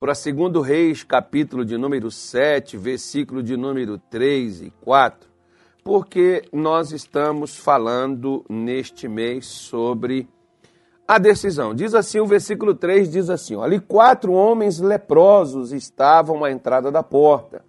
para 0.00 0.14
2 0.14 0.66
Reis, 0.66 1.04
capítulo 1.04 1.62
de 1.62 1.76
número 1.76 2.10
7, 2.10 2.78
versículo 2.78 3.42
de 3.42 3.54
número 3.54 3.98
3 3.98 4.62
e 4.62 4.70
4, 4.80 5.28
porque 5.84 6.42
nós 6.50 6.90
estamos 6.90 7.58
falando 7.58 8.42
neste 8.48 9.06
mês 9.06 9.44
sobre 9.44 10.26
a 11.06 11.18
decisão. 11.18 11.74
Diz 11.74 11.94
assim, 11.94 12.18
o 12.18 12.24
versículo 12.24 12.74
3 12.74 13.10
diz 13.10 13.28
assim: 13.28 13.62
Ali 13.62 13.78
quatro 13.78 14.32
homens 14.32 14.80
leprosos 14.80 15.70
estavam 15.70 16.44
à 16.44 16.50
entrada 16.50 16.90
da 16.90 17.02
porta, 17.02 17.62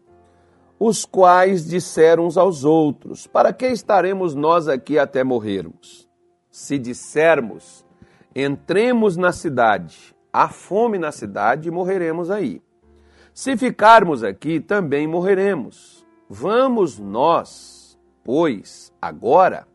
os 0.79 1.03
quais 1.03 1.67
disseram 1.67 2.27
uns 2.27 2.37
aos 2.37 2.63
outros: 2.63 3.27
Para 3.27 3.51
que 3.51 3.67
estaremos 3.67 4.33
nós 4.33 4.69
aqui 4.69 4.97
até 4.97 5.21
morrermos? 5.21 6.07
Se 6.49 6.79
dissermos, 6.79 7.85
entremos 8.33 9.17
na 9.17 9.33
cidade 9.33 10.15
há 10.31 10.49
fome 10.49 10.97
na 10.97 11.11
cidade 11.11 11.67
e 11.67 11.71
morreremos 11.71 12.29
aí. 12.29 12.61
Se 13.33 13.55
ficarmos 13.55 14.23
aqui, 14.23 14.59
também 14.59 15.07
morreremos. 15.07 16.05
Vamos 16.29 16.97
nós, 16.97 17.99
pois, 18.23 18.93
agora, 19.01 19.67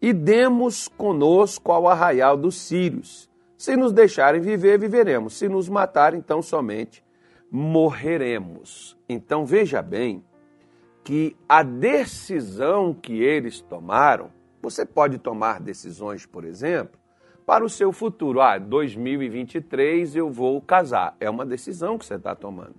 e 0.00 0.12
demos 0.12 0.88
conosco 0.88 1.72
ao 1.72 1.88
arraial 1.88 2.36
dos 2.36 2.56
sírios. 2.56 3.28
Se 3.56 3.76
nos 3.76 3.92
deixarem 3.92 4.40
viver, 4.40 4.78
viveremos. 4.78 5.34
Se 5.34 5.48
nos 5.48 5.68
matarem, 5.68 6.18
então 6.18 6.40
somente 6.40 7.04
morreremos. 7.50 8.96
Então 9.08 9.44
veja 9.44 9.82
bem 9.82 10.24
que 11.02 11.36
a 11.48 11.62
decisão 11.62 12.94
que 12.94 13.20
eles 13.22 13.60
tomaram, 13.60 14.30
você 14.62 14.86
pode 14.86 15.18
tomar 15.18 15.60
decisões, 15.60 16.24
por 16.24 16.44
exemplo, 16.44 16.99
para 17.50 17.64
o 17.64 17.68
seu 17.68 17.90
futuro. 17.90 18.40
Ah, 18.40 18.58
2023 18.58 20.14
eu 20.14 20.30
vou 20.30 20.60
casar. 20.60 21.16
É 21.18 21.28
uma 21.28 21.44
decisão 21.44 21.98
que 21.98 22.06
você 22.06 22.14
está 22.14 22.32
tomando. 22.32 22.76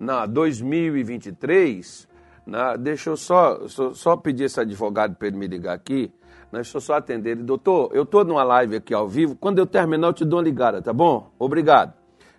Na 0.00 0.24
2023, 0.24 2.08
na, 2.46 2.76
deixa 2.76 3.10
eu 3.10 3.16
só, 3.18 3.68
só, 3.68 3.92
só, 3.92 4.16
pedir 4.16 4.44
esse 4.44 4.58
advogado 4.58 5.16
para 5.16 5.28
ele 5.28 5.36
me 5.36 5.46
ligar 5.46 5.74
aqui. 5.74 6.10
Né, 6.50 6.60
deixa 6.60 6.78
eu 6.78 6.80
só 6.80 6.94
atender 6.94 7.32
ele. 7.32 7.42
Doutor, 7.42 7.90
eu 7.92 8.04
estou 8.04 8.24
numa 8.24 8.42
live 8.42 8.76
aqui 8.76 8.94
ao 8.94 9.06
vivo. 9.06 9.36
Quando 9.36 9.58
eu 9.58 9.66
terminar, 9.66 10.06
eu 10.06 10.14
te 10.14 10.24
dou 10.24 10.38
uma 10.38 10.44
ligada, 10.44 10.80
tá 10.80 10.94
bom? 10.94 11.30
Obrigado. 11.38 11.92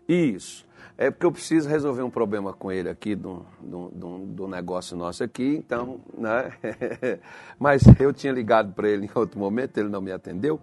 Isso. 0.09 0.65
É 0.97 1.11
porque 1.11 1.25
eu 1.25 1.31
preciso 1.31 1.69
resolver 1.69 2.01
um 2.01 2.09
problema 2.09 2.53
com 2.53 2.71
ele 2.71 2.89
aqui, 2.89 3.15
do, 3.15 3.45
do, 3.59 3.89
do, 3.89 4.17
do 4.25 4.47
negócio 4.47 4.95
nosso 4.95 5.23
aqui, 5.23 5.57
então, 5.57 5.99
né? 6.17 6.53
Mas 7.59 7.83
eu 7.99 8.13
tinha 8.13 8.31
ligado 8.31 8.73
para 8.73 8.89
ele 8.89 9.05
em 9.05 9.09
outro 9.13 9.39
momento, 9.39 9.77
ele 9.77 9.89
não 9.89 10.01
me 10.01 10.11
atendeu. 10.11 10.59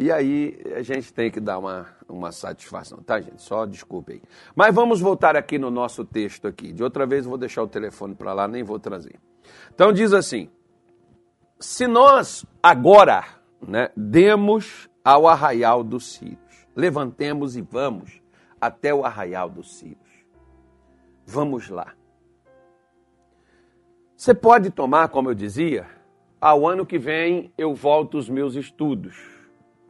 E 0.00 0.10
aí 0.10 0.58
a 0.74 0.80
gente 0.80 1.12
tem 1.12 1.30
que 1.30 1.38
dar 1.38 1.58
uma, 1.58 1.86
uma 2.08 2.32
satisfação, 2.32 3.02
tá, 3.02 3.20
gente? 3.20 3.42
Só 3.42 3.66
desculpe 3.66 4.14
aí. 4.14 4.22
Mas 4.56 4.74
vamos 4.74 4.98
voltar 4.98 5.36
aqui 5.36 5.58
no 5.58 5.70
nosso 5.70 6.06
texto 6.06 6.48
aqui. 6.48 6.72
De 6.72 6.82
outra 6.82 7.06
vez 7.06 7.26
eu 7.26 7.28
vou 7.28 7.36
deixar 7.36 7.62
o 7.62 7.68
telefone 7.68 8.14
para 8.14 8.32
lá, 8.32 8.48
nem 8.48 8.62
vou 8.62 8.78
trazer. 8.78 9.20
Então 9.74 9.92
diz 9.92 10.14
assim: 10.14 10.48
se 11.58 11.86
nós 11.86 12.46
agora 12.62 13.26
né, 13.60 13.90
demos 13.94 14.88
ao 15.04 15.28
arraial 15.28 15.84
dos 15.84 16.14
sírios, 16.14 16.66
levantemos 16.74 17.54
e 17.54 17.60
vamos 17.60 18.22
até 18.58 18.94
o 18.94 19.04
arraial 19.04 19.50
dos 19.50 19.76
sírios. 19.76 20.24
Vamos 21.26 21.68
lá. 21.68 21.92
Você 24.16 24.32
pode 24.32 24.70
tomar, 24.70 25.08
como 25.08 25.28
eu 25.28 25.34
dizia, 25.34 25.86
ao 26.40 26.66
ano 26.66 26.86
que 26.86 26.98
vem 26.98 27.52
eu 27.58 27.74
volto 27.74 28.16
os 28.16 28.30
meus 28.30 28.54
estudos 28.54 29.39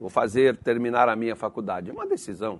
vou 0.00 0.08
fazer, 0.08 0.56
terminar 0.56 1.08
a 1.10 1.14
minha 1.14 1.36
faculdade. 1.36 1.90
É 1.90 1.92
uma 1.92 2.06
decisão. 2.06 2.58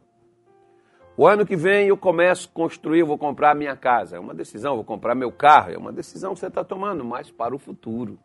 O 1.16 1.27
ano 1.27 1.46
que 1.46 1.56
vem 1.56 1.88
eu 1.88 1.96
começo 1.96 2.48
a 2.48 2.55
construir, 2.55 3.02
vou 3.02 3.19
comprar 3.19 3.56
minha 3.56 3.74
casa. 3.74 4.16
É 4.16 4.20
uma 4.20 4.34
decisão, 4.34 4.77
vou 4.77 4.84
comprar 4.84 5.14
meu 5.14 5.33
carro. 5.33 5.72
É 5.72 5.78
uma 5.78 5.92
decisão 5.92 6.34
que 6.34 6.41
você 6.41 6.46
está 6.46 6.62
tomando, 6.62 7.05
mas 7.05 7.30
para 7.30 7.55
o 7.55 7.58
futuro. 7.58 8.18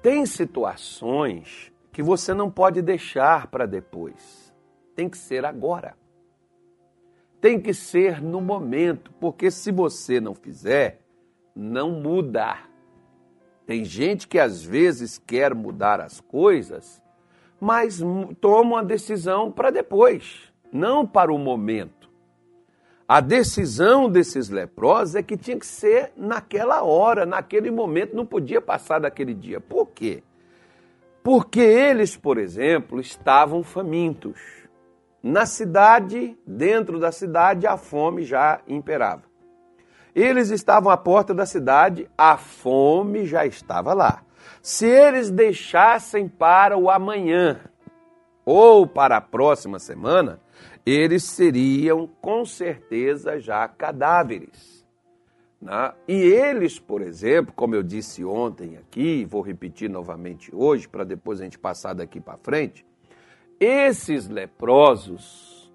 Tem 0.00 0.24
situações 0.24 1.72
que 1.92 2.02
você 2.02 2.32
não 2.32 2.48
pode 2.48 2.80
deixar 2.80 3.48
para 3.48 3.66
depois. 3.66 4.54
Tem 4.94 5.08
que 5.08 5.18
ser 5.18 5.44
agora. 5.44 5.96
Tem 7.40 7.60
que 7.60 7.74
ser 7.74 8.22
no 8.22 8.40
momento, 8.40 9.12
porque 9.20 9.50
se 9.50 9.70
você 9.70 10.20
não 10.20 10.34
fizer, 10.34 11.02
não 11.54 11.90
muda. 11.90 12.58
Tem 13.66 13.84
gente 13.84 14.26
que 14.26 14.38
às 14.38 14.62
vezes 14.62 15.18
quer 15.18 15.54
mudar 15.54 16.00
as 16.00 16.20
coisas 16.20 17.02
mas 17.60 18.00
toma 18.40 18.76
uma 18.76 18.84
decisão 18.84 19.50
para 19.50 19.70
depois, 19.70 20.52
não 20.72 21.06
para 21.06 21.32
o 21.32 21.38
momento. 21.38 22.08
A 23.06 23.20
decisão 23.20 24.10
desses 24.10 24.50
leprosos 24.50 25.14
é 25.14 25.22
que 25.22 25.36
tinha 25.36 25.58
que 25.58 25.66
ser 25.66 26.12
naquela 26.14 26.82
hora, 26.82 27.24
naquele 27.24 27.70
momento, 27.70 28.14
não 28.14 28.26
podia 28.26 28.60
passar 28.60 29.00
daquele 29.00 29.32
dia. 29.32 29.60
Por 29.60 29.86
quê? 29.86 30.22
Porque 31.22 31.60
eles, 31.60 32.16
por 32.16 32.36
exemplo, 32.36 33.00
estavam 33.00 33.62
famintos. 33.62 34.38
Na 35.22 35.46
cidade, 35.46 36.38
dentro 36.46 37.00
da 37.00 37.10
cidade, 37.10 37.66
a 37.66 37.76
fome 37.76 38.24
já 38.24 38.60
imperava. 38.68 39.22
Eles 40.14 40.50
estavam 40.50 40.92
à 40.92 40.96
porta 40.96 41.32
da 41.32 41.46
cidade, 41.46 42.08
a 42.16 42.36
fome 42.36 43.24
já 43.24 43.46
estava 43.46 43.94
lá. 43.94 44.22
Se 44.62 44.86
eles 44.86 45.30
deixassem 45.30 46.28
para 46.28 46.76
o 46.76 46.90
amanhã 46.90 47.60
ou 48.44 48.86
para 48.86 49.18
a 49.18 49.20
próxima 49.20 49.78
semana, 49.78 50.40
eles 50.84 51.24
seriam 51.24 52.08
com 52.20 52.44
certeza 52.44 53.38
já 53.38 53.68
cadáveres. 53.68 54.86
Né? 55.60 55.92
E 56.06 56.14
eles, 56.14 56.78
por 56.78 57.02
exemplo, 57.02 57.52
como 57.54 57.74
eu 57.74 57.82
disse 57.82 58.24
ontem 58.24 58.76
aqui, 58.76 59.24
vou 59.24 59.42
repetir 59.42 59.90
novamente 59.90 60.54
hoje, 60.54 60.88
para 60.88 61.04
depois 61.04 61.40
a 61.40 61.44
gente 61.44 61.58
passar 61.58 61.94
daqui 61.94 62.20
para 62.20 62.38
frente, 62.38 62.86
esses 63.60 64.28
leprosos, 64.28 65.72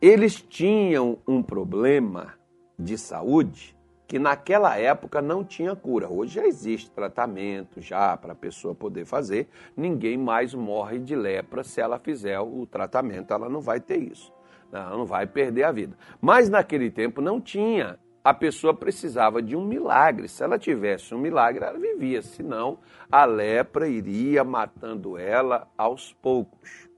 eles 0.00 0.40
tinham 0.40 1.18
um 1.26 1.42
problema 1.42 2.34
de 2.78 2.98
saúde 2.98 3.73
que 4.06 4.18
naquela 4.18 4.76
época 4.78 5.22
não 5.22 5.42
tinha 5.44 5.74
cura. 5.74 6.08
Hoje 6.08 6.34
já 6.34 6.46
existe 6.46 6.90
tratamento 6.90 7.80
já 7.80 8.16
para 8.16 8.32
a 8.32 8.36
pessoa 8.36 8.74
poder 8.74 9.04
fazer. 9.04 9.48
Ninguém 9.76 10.18
mais 10.18 10.54
morre 10.54 10.98
de 10.98 11.16
lepra 11.16 11.64
se 11.64 11.80
ela 11.80 11.98
fizer 11.98 12.38
o 12.40 12.66
tratamento, 12.66 13.32
ela 13.32 13.48
não 13.48 13.60
vai 13.60 13.80
ter 13.80 13.96
isso. 13.96 14.32
Ela 14.72 14.90
não 14.90 15.06
vai 15.06 15.26
perder 15.26 15.64
a 15.64 15.72
vida. 15.72 15.96
Mas 16.20 16.48
naquele 16.48 16.90
tempo 16.90 17.20
não 17.20 17.40
tinha. 17.40 17.98
A 18.22 18.32
pessoa 18.32 18.72
precisava 18.74 19.42
de 19.42 19.54
um 19.54 19.64
milagre. 19.64 20.28
Se 20.28 20.42
ela 20.42 20.58
tivesse 20.58 21.14
um 21.14 21.18
milagre, 21.18 21.64
ela 21.64 21.78
vivia. 21.78 22.22
Senão, 22.22 22.78
a 23.10 23.24
lepra 23.24 23.86
iria 23.86 24.42
matando 24.42 25.18
ela 25.18 25.68
aos 25.76 26.12
poucos. 26.14 26.88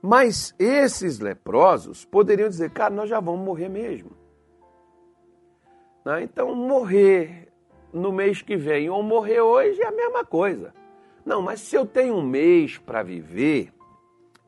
Mas 0.00 0.54
esses 0.58 1.18
leprosos 1.18 2.04
poderiam 2.04 2.48
dizer, 2.48 2.70
cara, 2.70 2.94
nós 2.94 3.08
já 3.08 3.18
vamos 3.20 3.44
morrer 3.44 3.68
mesmo. 3.68 4.23
Né? 6.04 6.24
Então, 6.24 6.54
morrer 6.54 7.48
no 7.92 8.12
mês 8.12 8.42
que 8.42 8.56
vem 8.56 8.90
ou 8.90 9.02
morrer 9.02 9.40
hoje 9.40 9.80
é 9.80 9.86
a 9.86 9.92
mesma 9.92 10.24
coisa. 10.24 10.74
Não, 11.24 11.40
mas 11.40 11.60
se 11.60 11.74
eu 11.74 11.86
tenho 11.86 12.14
um 12.14 12.22
mês 12.22 12.76
para 12.76 13.02
viver, 13.02 13.72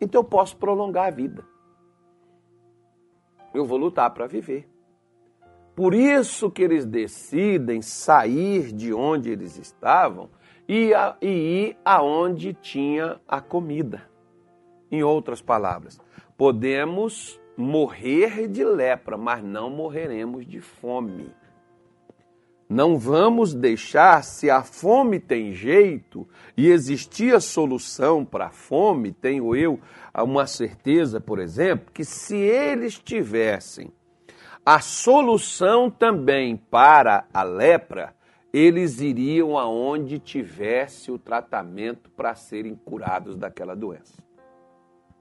então 0.00 0.20
eu 0.20 0.24
posso 0.24 0.56
prolongar 0.56 1.08
a 1.08 1.10
vida. 1.10 1.44
Eu 3.54 3.64
vou 3.64 3.78
lutar 3.78 4.10
para 4.10 4.26
viver. 4.26 4.68
Por 5.74 5.94
isso 5.94 6.50
que 6.50 6.62
eles 6.62 6.84
decidem 6.84 7.80
sair 7.80 8.72
de 8.72 8.92
onde 8.92 9.30
eles 9.30 9.58
estavam 9.58 10.30
e, 10.68 10.90
e 11.20 11.26
ir 11.26 11.76
aonde 11.84 12.52
tinha 12.54 13.20
a 13.26 13.40
comida. 13.40 14.02
Em 14.90 15.02
outras 15.02 15.42
palavras, 15.42 16.00
podemos 16.36 17.40
morrer 17.56 18.48
de 18.48 18.64
lepra, 18.64 19.16
mas 19.16 19.42
não 19.42 19.70
morreremos 19.70 20.46
de 20.46 20.60
fome. 20.60 21.34
Não 22.68 22.98
vamos 22.98 23.54
deixar, 23.54 24.24
se 24.24 24.50
a 24.50 24.62
fome 24.62 25.20
tem 25.20 25.52
jeito 25.52 26.28
e 26.56 26.68
existia 26.68 27.38
solução 27.38 28.24
para 28.24 28.46
a 28.46 28.50
fome, 28.50 29.12
tenho 29.12 29.54
eu 29.54 29.78
uma 30.16 30.46
certeza, 30.46 31.20
por 31.20 31.38
exemplo, 31.38 31.92
que 31.92 32.04
se 32.04 32.36
eles 32.36 32.98
tivessem 32.98 33.92
a 34.64 34.80
solução 34.80 35.88
também 35.88 36.56
para 36.56 37.24
a 37.32 37.44
lepra, 37.44 38.16
eles 38.52 39.00
iriam 39.00 39.56
aonde 39.56 40.18
tivesse 40.18 41.12
o 41.12 41.18
tratamento 41.18 42.10
para 42.10 42.34
serem 42.34 42.74
curados 42.74 43.36
daquela 43.36 43.76
doença. 43.76 44.20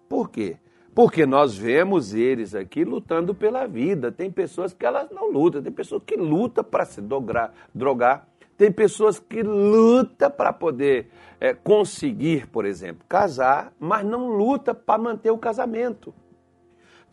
Por 0.10 0.32
quê? 0.32 0.58
Porque 0.96 1.26
nós 1.26 1.58
vemos 1.58 2.14
eles 2.14 2.56
aqui 2.56 2.86
lutando 2.86 3.36
pela 3.36 3.68
vida. 3.68 4.14
Tem 4.14 4.32
pessoas 4.32 4.74
que 4.74 4.86
elas 4.86 5.12
não 5.12 5.30
lutam, 5.30 5.62
tem 5.62 5.72
pessoas 5.72 6.02
que 6.06 6.16
lutam 6.16 6.64
para 6.64 6.86
se 6.86 7.02
drogar, 7.02 7.54
drogar, 7.74 8.26
tem 8.58 8.72
pessoas 8.72 9.20
que 9.20 9.44
lutam 9.44 10.32
para 10.32 10.54
poder 10.54 11.12
é, 11.38 11.54
conseguir, 11.54 12.48
por 12.48 12.66
exemplo, 12.66 13.04
casar, 13.10 13.74
mas 13.78 14.06
não 14.06 14.30
luta 14.30 14.74
para 14.74 14.98
manter 14.98 15.32
o 15.32 15.38
casamento. 15.38 16.14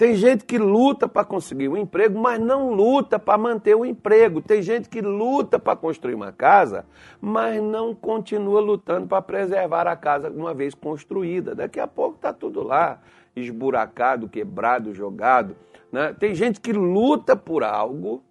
Tem 0.03 0.17
gente 0.17 0.45
que 0.45 0.59
luta 0.59 1.07
para 1.07 1.25
conseguir 1.25 1.69
um 1.69 1.77
emprego, 1.77 2.19
mas 2.19 2.41
não 2.41 2.75
luta 2.75 3.21
para 3.21 3.39
manter 3.39 3.77
o 3.77 3.87
emprego. 3.87 4.43
Tem 4.43 4.61
gente 4.61 4.89
que 4.89 5.01
luta 5.01 5.61
para 5.61 5.77
construir 5.77 6.15
uma 6.15 6.33
casa, 6.33 6.85
mas 7.21 7.63
não 7.63 7.95
continua 7.95 8.61
lutando 8.61 9.07
para 9.07 9.23
preservar 9.23 9.87
a 9.87 9.95
casa 9.95 10.29
uma 10.29 10.53
vez 10.53 10.75
construída. 10.75 11.55
Daqui 11.55 11.79
a 11.79 11.87
pouco 11.87 12.17
está 12.17 12.33
tudo 12.33 12.65
lá, 12.65 13.01
esburacado, 13.37 14.29
quebrado, 14.29 14.93
jogado. 14.93 15.55
Né? 15.93 16.13
Tem 16.19 16.35
gente 16.35 16.61
que 16.61 16.73
luta 16.73 17.37
por 17.37 17.63
algo 17.63 18.25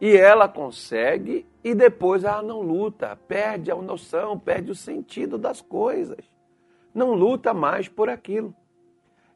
e 0.00 0.16
ela 0.16 0.48
consegue 0.48 1.46
e 1.62 1.72
depois 1.72 2.24
ela 2.24 2.42
não 2.42 2.62
luta, 2.62 3.16
perde 3.28 3.70
a 3.70 3.76
noção, 3.76 4.36
perde 4.36 4.72
o 4.72 4.74
sentido 4.74 5.38
das 5.38 5.60
coisas. 5.60 6.18
Não 6.92 7.14
luta 7.14 7.54
mais 7.54 7.86
por 7.86 8.08
aquilo. 8.10 8.52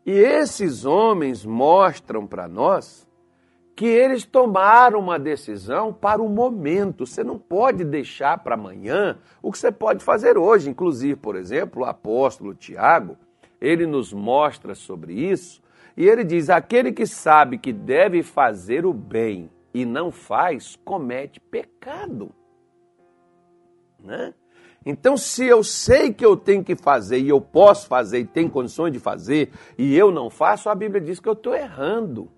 E 0.06 0.12
esses 0.12 0.84
homens 0.84 1.44
mostram 1.44 2.28
para 2.28 2.46
nós 2.46 3.04
que 3.74 3.84
eles 3.84 4.24
tomaram 4.24 5.00
uma 5.00 5.18
decisão 5.18 5.92
para 5.92 6.22
o 6.22 6.28
momento. 6.28 7.04
Você 7.04 7.24
não 7.24 7.38
pode 7.38 7.84
deixar 7.84 8.38
para 8.38 8.54
amanhã 8.54 9.18
o 9.42 9.50
que 9.50 9.58
você 9.58 9.72
pode 9.72 10.04
fazer 10.04 10.38
hoje. 10.38 10.70
Inclusive, 10.70 11.16
por 11.16 11.34
exemplo, 11.34 11.82
o 11.82 11.84
apóstolo 11.84 12.54
Tiago, 12.54 13.18
ele 13.60 13.84
nos 13.84 14.12
mostra 14.12 14.76
sobre 14.76 15.12
isso. 15.12 15.60
E 15.96 16.06
ele 16.06 16.22
diz: 16.22 16.48
aquele 16.50 16.92
que 16.92 17.06
sabe 17.06 17.58
que 17.58 17.72
deve 17.72 18.22
fazer 18.22 18.86
o 18.86 18.94
bem 18.94 19.50
e 19.74 19.84
não 19.84 20.12
faz, 20.12 20.76
comete 20.84 21.40
pecado. 21.40 22.30
Né? 23.98 24.32
Então, 24.84 25.16
se 25.16 25.44
eu 25.44 25.64
sei 25.64 26.12
que 26.12 26.24
eu 26.24 26.36
tenho 26.36 26.62
que 26.62 26.76
fazer 26.76 27.18
e 27.18 27.28
eu 27.28 27.40
posso 27.40 27.86
fazer 27.88 28.20
e 28.20 28.24
tenho 28.24 28.50
condições 28.50 28.92
de 28.92 29.00
fazer 29.00 29.50
e 29.76 29.96
eu 29.96 30.12
não 30.12 30.30
faço, 30.30 30.68
a 30.68 30.74
Bíblia 30.74 31.00
diz 31.00 31.18
que 31.18 31.28
eu 31.28 31.32
estou 31.32 31.54
errando. 31.54 32.30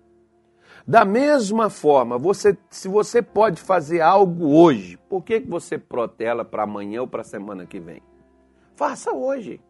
Da 0.87 1.05
mesma 1.05 1.69
forma, 1.69 2.17
você, 2.17 2.57
se 2.69 2.87
você 2.87 3.21
pode 3.21 3.61
fazer 3.61 4.01
algo 4.01 4.55
hoje, 4.55 4.97
por 5.07 5.23
que, 5.23 5.41
que 5.41 5.47
você 5.47 5.77
protela 5.77 6.43
para 6.43 6.63
amanhã 6.63 7.01
ou 7.01 7.07
para 7.07 7.21
a 7.21 7.23
semana 7.23 7.65
que 7.65 7.79
vem? 7.79 8.01
Faça 8.75 9.11
hoje. 9.11 9.61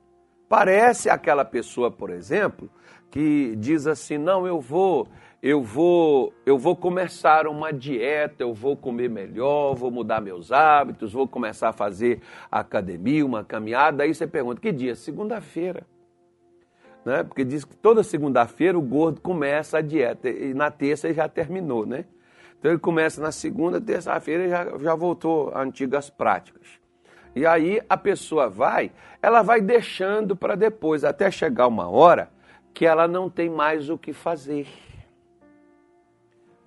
Parece 0.48 1.10
aquela 1.10 1.44
pessoa, 1.44 1.92
por 1.92 2.10
exemplo, 2.10 2.69
que 3.12 3.56
diz 3.57 3.86
assim: 3.86 4.18
não, 4.18 4.48
eu 4.48 4.62
vou, 4.62 5.07
eu 5.41 5.63
vou, 5.63 6.33
eu 6.45 6.57
vou 6.57 6.75
começar 6.75 7.47
uma 7.47 7.71
dieta, 7.71 8.44
eu 8.44 8.53
vou 8.53 8.75
comer 8.75 9.09
melhor, 9.09 9.74
vou 9.74 9.89
mudar 9.89 10.19
meus 10.19 10.51
hábitos, 10.51 11.13
vou 11.13 11.27
começar 11.27 11.69
a 11.69 11.74
fazer 11.74 12.21
academia, 12.51 13.25
uma 13.25 13.44
caminhada. 13.44 14.03
Aí 14.03 14.13
você 14.13 14.27
pergunta: 14.27 14.59
que 14.59 14.71
dia? 14.71 14.95
Segunda-feira. 14.95 15.83
Né? 17.06 17.24
Porque 17.24 17.45
diz 17.45 17.63
que 17.63 17.75
toda 17.77 18.03
segunda-feira 18.03 18.77
o 18.77 18.81
gordo 18.81 19.21
começa 19.21 19.77
a 19.77 19.81
dieta 19.81 20.30
e 20.30 20.53
na 20.53 20.69
terça 20.69 21.07
ele 21.07 21.15
já 21.15 21.30
terminou, 21.30 21.86
né? 21.86 22.03
Então 22.59 22.69
ele 22.69 22.80
começa 22.80 23.21
na 23.21 23.31
segunda, 23.31 23.80
terça-feira 23.80 24.50
já, 24.50 24.77
já 24.77 24.94
voltou 24.94 25.50
a 25.53 25.62
antigas 25.62 26.09
práticas. 26.09 26.68
E 27.33 27.45
aí 27.45 27.81
a 27.88 27.95
pessoa 27.95 28.50
vai, 28.50 28.91
ela 29.21 29.41
vai 29.41 29.62
deixando 29.62 30.36
para 30.36 30.56
depois, 30.56 31.06
até 31.06 31.31
chegar 31.31 31.68
uma 31.68 31.88
hora 31.88 32.30
que 32.74 32.86
ela 32.86 33.07
não 33.07 33.30
tem 33.30 33.50
mais 33.50 33.89
o 33.89 33.97
que 33.97 34.12
fazer. 34.12 34.68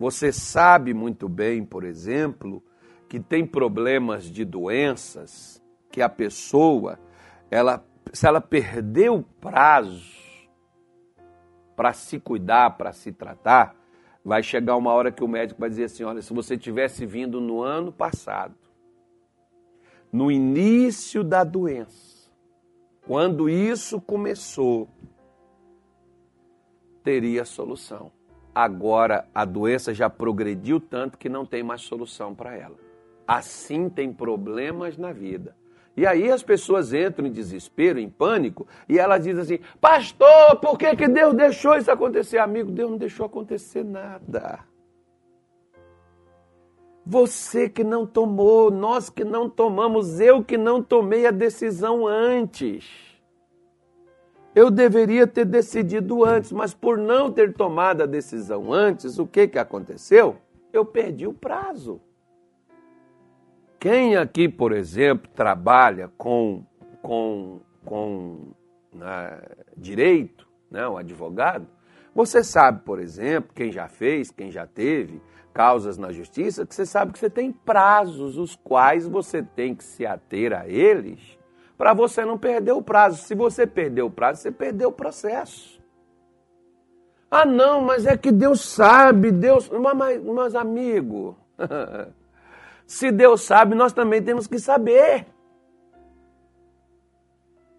Você 0.02 0.32
sabe 0.32 0.92
muito 0.92 1.28
bem, 1.28 1.64
por 1.64 1.84
exemplo, 1.84 2.60
que 3.08 3.20
tem 3.20 3.46
problemas 3.46 4.24
de 4.24 4.44
doenças 4.44 5.62
que 5.92 6.02
a 6.02 6.08
pessoa, 6.08 6.98
ela, 7.48 7.86
se 8.12 8.26
ela 8.26 8.40
perder 8.40 9.12
o 9.12 9.22
prazo 9.22 10.02
para 11.76 11.92
se 11.92 12.18
cuidar, 12.18 12.76
para 12.76 12.92
se 12.92 13.12
tratar, 13.12 13.76
vai 14.24 14.42
chegar 14.42 14.74
uma 14.74 14.92
hora 14.92 15.12
que 15.12 15.22
o 15.22 15.28
médico 15.28 15.60
vai 15.60 15.70
dizer 15.70 15.84
assim: 15.84 16.02
olha, 16.02 16.20
se 16.20 16.34
você 16.34 16.58
tivesse 16.58 17.06
vindo 17.06 17.40
no 17.40 17.62
ano 17.62 17.92
passado, 17.92 18.56
no 20.12 20.32
início 20.32 21.22
da 21.22 21.44
doença, 21.44 22.28
quando 23.06 23.48
isso 23.48 24.00
começou, 24.00 24.88
teria 27.04 27.44
solução 27.44 28.10
agora 28.54 29.26
a 29.34 29.44
doença 29.44 29.94
já 29.94 30.08
progrediu 30.08 30.80
tanto 30.80 31.18
que 31.18 31.28
não 31.28 31.46
tem 31.46 31.62
mais 31.62 31.82
solução 31.82 32.34
para 32.34 32.56
ela. 32.56 32.76
Assim 33.26 33.88
tem 33.88 34.12
problemas 34.12 34.96
na 34.96 35.12
vida. 35.12 35.56
E 35.96 36.06
aí 36.06 36.30
as 36.30 36.42
pessoas 36.42 36.92
entram 36.94 37.26
em 37.26 37.32
desespero, 37.32 37.98
em 37.98 38.08
pânico, 38.08 38.66
e 38.88 38.98
elas 38.98 39.22
dizem 39.22 39.42
assim: 39.42 39.58
Pastor, 39.80 40.56
por 40.60 40.78
que, 40.78 40.96
que 40.96 41.06
Deus 41.06 41.34
deixou 41.34 41.76
isso 41.76 41.90
acontecer? 41.90 42.38
Amigo, 42.38 42.70
Deus 42.70 42.90
não 42.90 42.98
deixou 42.98 43.26
acontecer 43.26 43.84
nada. 43.84 44.60
Você 47.04 47.68
que 47.68 47.82
não 47.82 48.06
tomou, 48.06 48.70
nós 48.70 49.10
que 49.10 49.24
não 49.24 49.50
tomamos, 49.50 50.20
eu 50.20 50.42
que 50.42 50.56
não 50.56 50.82
tomei 50.82 51.26
a 51.26 51.30
decisão 51.30 52.06
antes. 52.06 53.11
Eu 54.54 54.70
deveria 54.70 55.26
ter 55.26 55.46
decidido 55.46 56.24
antes, 56.24 56.52
mas 56.52 56.74
por 56.74 56.98
não 56.98 57.32
ter 57.32 57.54
tomado 57.54 58.02
a 58.02 58.06
decisão 58.06 58.70
antes, 58.72 59.18
o 59.18 59.26
que, 59.26 59.48
que 59.48 59.58
aconteceu? 59.58 60.36
Eu 60.72 60.84
perdi 60.84 61.26
o 61.26 61.32
prazo. 61.32 62.00
Quem 63.80 64.14
aqui, 64.16 64.48
por 64.48 64.72
exemplo, 64.72 65.30
trabalha 65.34 66.10
com, 66.18 66.64
com, 67.00 67.60
com 67.84 68.52
né, 68.92 69.40
direito, 69.76 70.46
né, 70.70 70.86
o 70.86 70.98
advogado, 70.98 71.66
você 72.14 72.44
sabe, 72.44 72.82
por 72.84 73.00
exemplo, 73.00 73.52
quem 73.54 73.72
já 73.72 73.88
fez, 73.88 74.30
quem 74.30 74.50
já 74.50 74.66
teve 74.66 75.20
causas 75.54 75.96
na 75.96 76.12
justiça, 76.12 76.66
que 76.66 76.74
você 76.74 76.84
sabe 76.84 77.12
que 77.12 77.18
você 77.18 77.30
tem 77.30 77.50
prazos 77.50 78.36
os 78.36 78.54
quais 78.54 79.08
você 79.08 79.42
tem 79.42 79.74
que 79.74 79.84
se 79.84 80.04
ater 80.04 80.52
a 80.52 80.68
eles 80.68 81.38
para 81.82 81.94
você 81.94 82.24
não 82.24 82.38
perder 82.38 82.70
o 82.70 82.80
prazo. 82.80 83.24
Se 83.24 83.34
você 83.34 83.66
perder 83.66 84.02
o 84.02 84.10
prazo, 84.10 84.40
você 84.40 84.52
perdeu 84.52 84.90
o 84.90 84.92
processo. 84.92 85.82
Ah, 87.28 87.44
não, 87.44 87.80
mas 87.80 88.06
é 88.06 88.16
que 88.16 88.30
Deus 88.30 88.60
sabe, 88.60 89.32
Deus. 89.32 89.68
Mas, 89.68 90.22
mas 90.22 90.54
amigo, 90.54 91.36
se 92.86 93.10
Deus 93.10 93.42
sabe, 93.42 93.74
nós 93.74 93.92
também 93.92 94.22
temos 94.22 94.46
que 94.46 94.60
saber. 94.60 95.26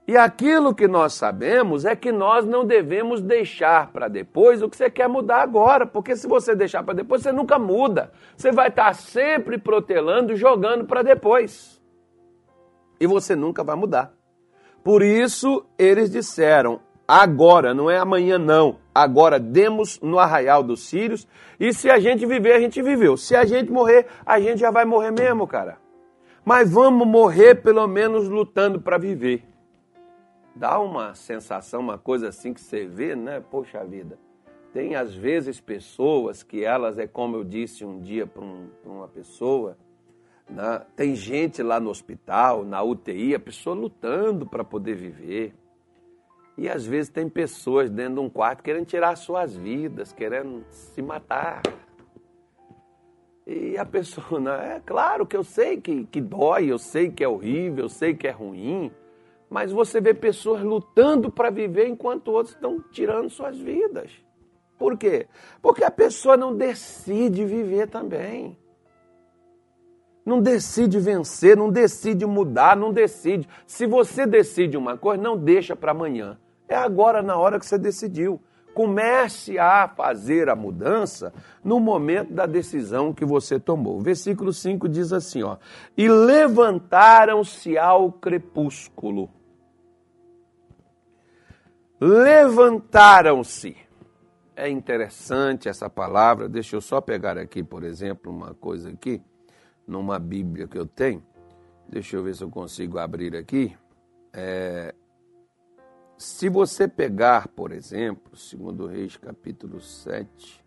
E 0.06 0.18
aquilo 0.18 0.76
que 0.76 0.86
nós 0.86 1.14
sabemos 1.14 1.86
é 1.86 1.96
que 1.96 2.12
nós 2.12 2.46
não 2.46 2.66
devemos 2.66 3.22
deixar 3.22 3.90
para 3.94 4.10
depois 4.10 4.62
o 4.62 4.68
que 4.70 4.76
você 4.76 4.90
quer 4.90 5.08
mudar 5.08 5.42
agora, 5.42 5.86
porque 5.86 6.14
se 6.18 6.28
você 6.28 6.54
deixar 6.54 6.84
para 6.84 6.96
depois, 6.96 7.22
você 7.22 7.32
nunca 7.32 7.58
muda. 7.58 8.12
Você 8.36 8.52
vai 8.52 8.68
estar 8.68 8.94
sempre 8.96 9.58
protelando, 9.58 10.36
jogando 10.36 10.84
para 10.84 11.04
depois 11.04 11.73
e 13.04 13.08
você 13.08 13.36
nunca 13.36 13.66
vai 13.66 13.76
mudar. 13.76 14.14
Por 14.82 15.04
isso 15.04 15.66
eles 15.78 16.10
disseram: 16.10 16.80
agora, 17.06 17.74
não 17.74 17.92
é 17.92 17.98
amanhã 17.98 18.38
não, 18.38 18.78
agora 18.96 19.38
demos 19.38 20.00
no 20.00 20.18
arraial 20.18 20.64
dos 20.64 20.88
sírios, 20.88 21.28
e 21.60 21.74
se 21.74 21.90
a 21.90 22.00
gente 22.00 22.26
viver, 22.26 22.54
a 22.54 22.60
gente 22.62 22.82
viveu. 22.82 23.18
Se 23.18 23.36
a 23.36 23.44
gente 23.44 23.70
morrer, 23.70 24.08
a 24.26 24.40
gente 24.40 24.60
já 24.60 24.72
vai 24.72 24.86
morrer 24.86 25.12
mesmo, 25.12 25.46
cara. 25.46 25.78
Mas 26.46 26.72
vamos 26.72 27.06
morrer 27.06 27.56
pelo 27.56 27.86
menos 27.88 28.30
lutando 28.30 28.80
para 28.80 28.98
viver. 28.98 29.44
Dá 30.56 30.80
uma 30.80 31.14
sensação, 31.14 31.82
uma 31.82 31.98
coisa 31.98 32.30
assim 32.30 32.54
que 32.54 32.62
você 32.62 32.86
vê, 32.86 33.16
né? 33.16 33.44
Poxa 33.52 33.84
vida. 33.84 34.18
Tem 34.72 34.96
às 34.96 35.14
vezes 35.14 35.60
pessoas 35.60 36.42
que 36.42 36.64
elas, 36.64 36.98
é 36.98 37.06
como 37.06 37.36
eu 37.36 37.44
disse 37.44 37.84
um 37.84 38.00
dia 38.00 38.26
para 38.26 38.44
um, 38.44 38.70
uma 38.86 39.08
pessoa, 39.08 39.78
né? 40.54 40.86
Tem 40.96 41.16
gente 41.16 41.64
lá 41.64 41.80
no 41.80 41.90
hospital, 41.90 42.64
na 42.64 42.82
UTI, 42.84 43.34
a 43.34 43.40
pessoa 43.40 43.76
lutando 43.76 44.46
para 44.46 44.64
poder 44.64 44.96
viver. 44.96 45.56
E 46.56 46.70
às 46.70 46.86
vezes 46.86 47.10
tem 47.10 47.28
pessoas 47.28 47.90
dentro 47.90 48.16
de 48.16 48.20
um 48.20 48.30
quarto 48.30 48.62
querendo 48.62 48.86
tirar 48.86 49.16
suas 49.16 49.56
vidas, 49.56 50.14
querendo 50.14 50.64
se 50.70 51.02
matar. 51.02 51.64
E 53.48 53.76
a 53.78 53.84
pessoa, 53.84 54.40
né? 54.40 54.76
é 54.78 54.80
claro 54.80 55.26
que 55.26 55.36
eu 55.36 55.44
sei 55.44 55.82
que, 55.82 56.06
que 56.06 56.22
dói, 56.22 56.72
eu 56.72 56.78
sei 56.78 57.10
que 57.10 57.24
é 57.24 57.28
horrível, 57.28 57.86
eu 57.86 57.90
sei 57.90 58.14
que 58.14 58.28
é 58.28 58.32
ruim, 58.32 58.92
mas 59.50 59.72
você 59.72 60.00
vê 60.00 60.14
pessoas 60.14 60.62
lutando 60.62 61.32
para 61.32 61.50
viver 61.50 61.88
enquanto 61.88 62.30
outros 62.30 62.54
estão 62.54 62.80
tirando 62.92 63.30
suas 63.30 63.58
vidas. 63.58 64.12
Por 64.78 64.98
quê? 64.98 65.28
Porque 65.62 65.84
a 65.84 65.92
pessoa 65.92 66.38
não 66.38 66.56
decide 66.56 67.44
viver 67.44 67.88
também 67.88 68.58
não 70.26 70.42
decide 70.42 71.00
vencer, 71.00 71.58
não 71.58 71.70
decide 71.70 72.26
mudar, 72.26 72.78
não 72.78 72.94
decide. 72.94 73.48
Se 73.68 73.86
você 73.86 74.26
decide 74.26 74.78
uma 74.78 74.98
coisa, 74.98 75.22
não 75.22 75.38
deixa 75.38 75.76
para 75.76 75.92
amanhã. 75.92 76.38
É 76.68 76.76
agora, 76.76 77.22
na 77.22 77.38
hora 77.38 77.60
que 77.60 77.66
você 77.66 77.78
decidiu. 77.78 78.42
Comece 78.74 79.60
a 79.60 79.88
fazer 79.88 80.50
a 80.50 80.56
mudança 80.56 81.32
no 81.64 81.80
momento 81.80 82.34
da 82.34 82.48
decisão 82.48 83.14
que 83.14 83.24
você 83.24 83.60
tomou. 83.60 83.98
O 83.98 84.02
versículo 84.02 84.52
5 84.52 84.90
diz 84.90 85.14
assim, 85.14 85.44
ó: 85.44 85.58
"E 85.96 86.10
levantaram-se 86.10 87.78
ao 87.78 88.12
crepúsculo". 88.12 89.30
Levantaram-se. 92.02 93.78
é 94.56 94.70
interessante 94.70 95.68
essa 95.70 95.90
palavra. 95.90 96.48
Deixa 96.50 96.76
eu 96.76 96.82
só 96.82 97.02
pegar 97.02 97.38
aqui, 97.38 97.64
por 97.64 97.84
exemplo, 97.84 98.32
uma 98.32 98.54
coisa 98.54 98.90
aqui, 98.90 99.22
numa 99.88 100.20
Bíblia 100.20 100.68
que 100.68 100.78
eu 100.78 100.86
tenho. 100.86 101.24
Deixa 101.88 102.16
eu 102.16 102.24
ver 102.24 102.36
se 102.36 102.44
eu 102.44 102.50
consigo 102.50 102.98
abrir 102.98 103.36
aqui. 103.36 103.76
É, 104.32 104.96
se 106.18 106.50
você 106.50 106.88
pegar, 106.88 107.48
por 107.50 107.72
exemplo, 107.72 108.36
segundo 108.38 108.88
Reis 108.88 109.18
capítulo 109.18 109.82
7, 109.82 110.64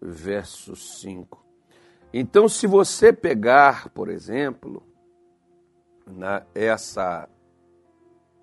verso 0.00 0.76
5. 0.76 1.44
Então, 2.12 2.48
se 2.48 2.66
você 2.66 3.12
pegar, 3.12 3.90
por 3.90 4.08
exemplo, 4.08 4.82
na, 6.06 6.46
essa, 6.54 7.28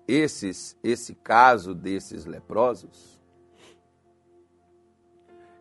esses, 0.06 0.78
esse 0.82 1.14
caso 1.14 1.74
desses 1.74 2.26
leprosos, 2.26 3.20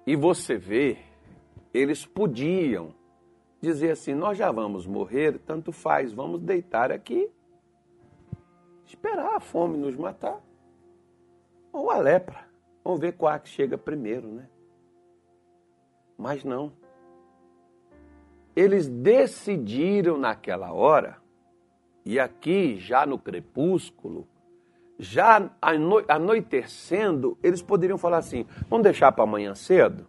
e 0.06 0.16
você 0.16 0.58
vê, 0.58 1.00
eles 1.74 2.06
podiam 2.06 2.94
dizer 3.66 3.92
assim: 3.92 4.14
nós 4.14 4.38
já 4.38 4.52
vamos 4.52 4.86
morrer, 4.86 5.40
tanto 5.40 5.72
faz, 5.72 6.14
vamos 6.14 6.42
deitar 6.42 6.92
aqui, 6.92 7.30
esperar 8.86 9.36
a 9.36 9.40
fome 9.40 9.78
nos 9.78 9.96
matar, 9.96 10.40
ou 11.72 11.90
a 11.90 11.98
lepra, 11.98 12.48
vamos 12.84 13.00
ver 13.00 13.14
qual 13.14 13.34
é 13.34 13.40
que 13.40 13.50
chega 13.50 13.78
primeiro, 13.78 14.28
né? 14.28 14.48
Mas 16.18 16.44
não. 16.44 16.72
Eles 18.56 18.88
decidiram 18.88 20.18
naquela 20.18 20.72
hora, 20.72 21.18
e 22.06 22.20
aqui 22.20 22.78
já 22.78 23.06
no 23.06 23.20
crepúsculo, 23.20 24.28
já 24.98 25.52
anoitecendo, 26.08 27.38
eles 27.44 27.62
poderiam 27.62 27.98
falar 27.98 28.18
assim: 28.20 28.46
vamos 28.70 28.84
deixar 28.84 29.12
para 29.12 29.24
amanhã 29.24 29.54
cedo? 29.56 30.08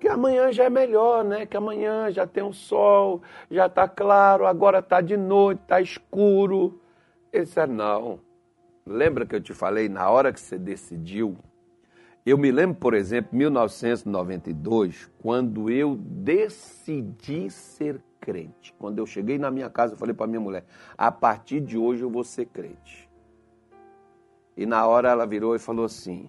Que 0.00 0.08
amanhã 0.08 0.50
já 0.50 0.64
é 0.64 0.70
melhor, 0.70 1.22
né? 1.22 1.44
Que 1.44 1.56
amanhã 1.58 2.10
já 2.10 2.26
tem 2.26 2.42
um 2.42 2.54
sol, 2.54 3.22
já 3.50 3.66
está 3.66 3.86
claro, 3.86 4.46
agora 4.46 4.78
está 4.78 5.02
de 5.02 5.16
noite, 5.16 5.60
está 5.60 5.80
escuro. 5.80 6.80
Eles 7.30 7.48
disseram: 7.48 7.74
não. 7.74 8.20
Lembra 8.86 9.26
que 9.26 9.36
eu 9.36 9.40
te 9.40 9.52
falei, 9.52 9.88
na 9.88 10.08
hora 10.08 10.32
que 10.32 10.40
você 10.40 10.58
decidiu? 10.58 11.36
Eu 12.24 12.38
me 12.38 12.50
lembro, 12.50 12.76
por 12.76 12.94
exemplo, 12.94 13.36
1992, 13.36 15.10
quando 15.22 15.70
eu 15.70 15.96
decidi 15.96 17.50
ser 17.50 18.00
crente. 18.20 18.74
Quando 18.78 18.98
eu 18.98 19.06
cheguei 19.06 19.38
na 19.38 19.50
minha 19.50 19.68
casa, 19.68 19.94
eu 19.94 19.98
falei 19.98 20.14
para 20.14 20.26
minha 20.26 20.40
mulher: 20.40 20.64
a 20.96 21.12
partir 21.12 21.60
de 21.60 21.76
hoje 21.76 22.02
eu 22.02 22.10
vou 22.10 22.24
ser 22.24 22.46
crente. 22.46 23.08
E 24.56 24.64
na 24.64 24.86
hora 24.86 25.10
ela 25.10 25.26
virou 25.26 25.54
e 25.54 25.58
falou 25.58 25.84
assim: 25.84 26.28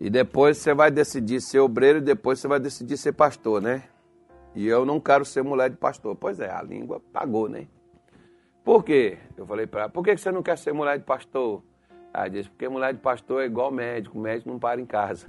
e 0.00 0.08
depois 0.08 0.58
você 0.58 0.72
vai 0.72 0.90
decidir 0.90 1.40
ser 1.40 1.58
obreiro 1.58 1.98
e 1.98 2.02
depois 2.02 2.38
você 2.38 2.46
vai 2.46 2.60
decidir 2.60 2.96
ser 2.96 3.12
pastor, 3.12 3.60
né? 3.60 3.84
E 4.54 4.66
eu 4.66 4.84
não 4.86 5.00
quero 5.00 5.24
ser 5.24 5.42
mulher 5.42 5.70
de 5.70 5.76
pastor. 5.76 6.14
Pois 6.16 6.40
é, 6.40 6.50
a 6.50 6.62
língua 6.62 7.00
pagou, 7.12 7.48
né? 7.48 7.66
Por 8.64 8.84
quê? 8.84 9.18
Eu 9.36 9.46
falei 9.46 9.66
para 9.66 9.82
ela: 9.82 9.88
por 9.88 10.04
que 10.04 10.16
você 10.16 10.30
não 10.30 10.42
quer 10.42 10.56
ser 10.56 10.72
mulher 10.72 10.98
de 10.98 11.04
pastor? 11.04 11.62
Ela 12.12 12.28
disse: 12.28 12.48
porque 12.48 12.68
mulher 12.68 12.94
de 12.94 13.00
pastor 13.00 13.42
é 13.42 13.46
igual 13.46 13.70
médico, 13.70 14.18
o 14.18 14.20
médico 14.20 14.50
não 14.50 14.58
para 14.58 14.80
em 14.80 14.86
casa. 14.86 15.26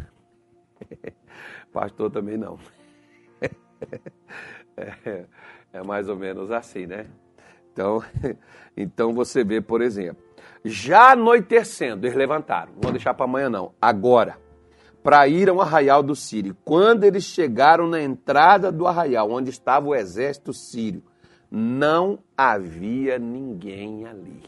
pastor 1.74 2.12
também 2.12 2.38
não. 2.38 2.60
é, 4.78 5.26
é 5.74 5.84
mais 5.84 6.10
ou 6.10 6.16
menos 6.16 6.52
assim, 6.52 6.86
né? 6.86 7.08
Então, 7.72 8.04
então 8.78 9.14
você 9.14 9.44
vê, 9.44 9.62
por 9.62 9.82
exemplo, 9.82 10.24
já 10.64 11.12
anoitecendo, 11.12 12.06
eles 12.06 12.16
levantaram. 12.16 12.74
Não 12.74 12.82
vou 12.82 12.92
deixar 12.92 13.14
para 13.14 13.26
amanhã, 13.26 13.50
não. 13.50 13.74
Agora, 13.82 14.38
para 15.04 15.28
ir 15.28 15.50
ao 15.50 15.62
arraial 15.62 16.04
do 16.04 16.16
Sírio. 16.16 16.56
Quando 16.64 17.04
eles 17.04 17.24
chegaram 17.24 17.88
na 17.88 18.02
entrada 18.02 18.72
do 18.72 18.86
arraial, 18.86 19.32
onde 19.32 19.50
estava 19.50 19.88
o 19.88 19.96
exército 19.96 20.54
sírio, 20.54 21.04
não 21.50 22.20
havia 22.38 23.18
ninguém 23.18 24.06
ali. 24.06 24.44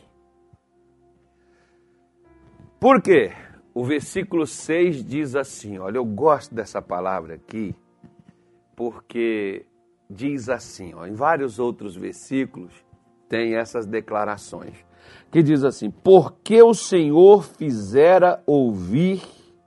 Por 2.80 3.02
quê? 3.02 3.32
O 3.74 3.86
versículo 3.86 4.46
6 4.46 5.04
diz 5.04 5.36
assim: 5.36 5.78
olha, 5.78 5.98
eu 5.98 6.06
gosto 6.06 6.54
dessa 6.54 6.82
palavra 6.82 7.36
aqui, 7.36 7.76
porque 8.76 9.66
diz 10.10 10.50
assim, 10.50 10.94
ó, 10.94 11.06
em 11.06 11.14
vários 11.14 11.58
outros 11.58 11.96
versículos 11.96 12.74
tem 13.30 13.56
essas 13.56 13.86
declarações 13.86 14.86
que 15.32 15.42
diz 15.42 15.64
assim: 15.64 15.90
Porque 15.90 16.62
o 16.62 16.74
Senhor 16.74 17.44
fizera 17.44 18.44
ouvir 18.46 19.22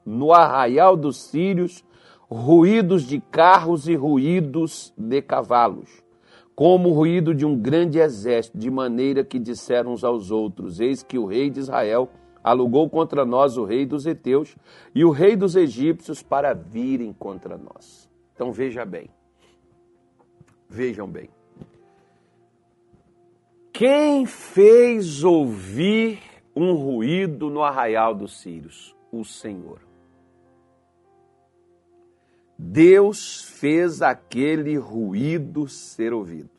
no 0.05 0.33
arraial 0.33 0.97
dos 0.97 1.23
sírios 1.23 1.85
ruídos 2.31 3.05
de 3.05 3.21
carros 3.21 3.89
e 3.89 3.95
ruídos 3.95 4.93
de 4.97 5.23
cavalos, 5.23 6.03
como 6.55 6.91
o 6.91 6.93
ruído 6.93 7.35
de 7.35 7.45
um 7.45 7.57
grande 7.57 7.99
exército, 7.99 8.57
de 8.57 8.71
maneira 8.71 9.25
que 9.25 9.39
disseram 9.39 9.93
uns 9.93 10.05
aos 10.05 10.31
outros: 10.31 10.81
Eis 10.81 11.03
que 11.03 11.19
o 11.19 11.27
rei 11.27 11.51
de 11.51 11.61
Israel 11.61 12.09
alugou 12.43 12.89
contra 12.91 13.25
nós 13.25 13.57
o 13.57 13.65
rei 13.65 13.87
dos 13.87 14.07
heteus 14.07 14.55
e 14.95 15.05
o 15.05 15.11
rei 15.11 15.35
dos 15.35 15.57
egípcios 15.57 16.23
para 16.23 16.53
virem 16.53 17.13
contra 17.13 17.57
nós. 17.57 18.11
Então 18.35 18.53
veja 18.53 18.85
bem. 18.85 19.09
Vejam 20.69 21.09
bem. 21.09 21.31
Quem 23.73 24.25
fez 24.27 25.25
ouvir 25.25 26.21
um 26.55 26.75
ruído 26.75 27.51
no 27.51 27.63
arraial 27.63 28.15
dos 28.15 28.41
Sírios? 28.41 28.95
O 29.11 29.25
Senhor. 29.25 29.84
Deus 32.59 33.43
fez 33.43 34.01
aquele 34.01 34.77
ruído 34.77 35.69
ser 35.69 36.13
ouvido, 36.13 36.51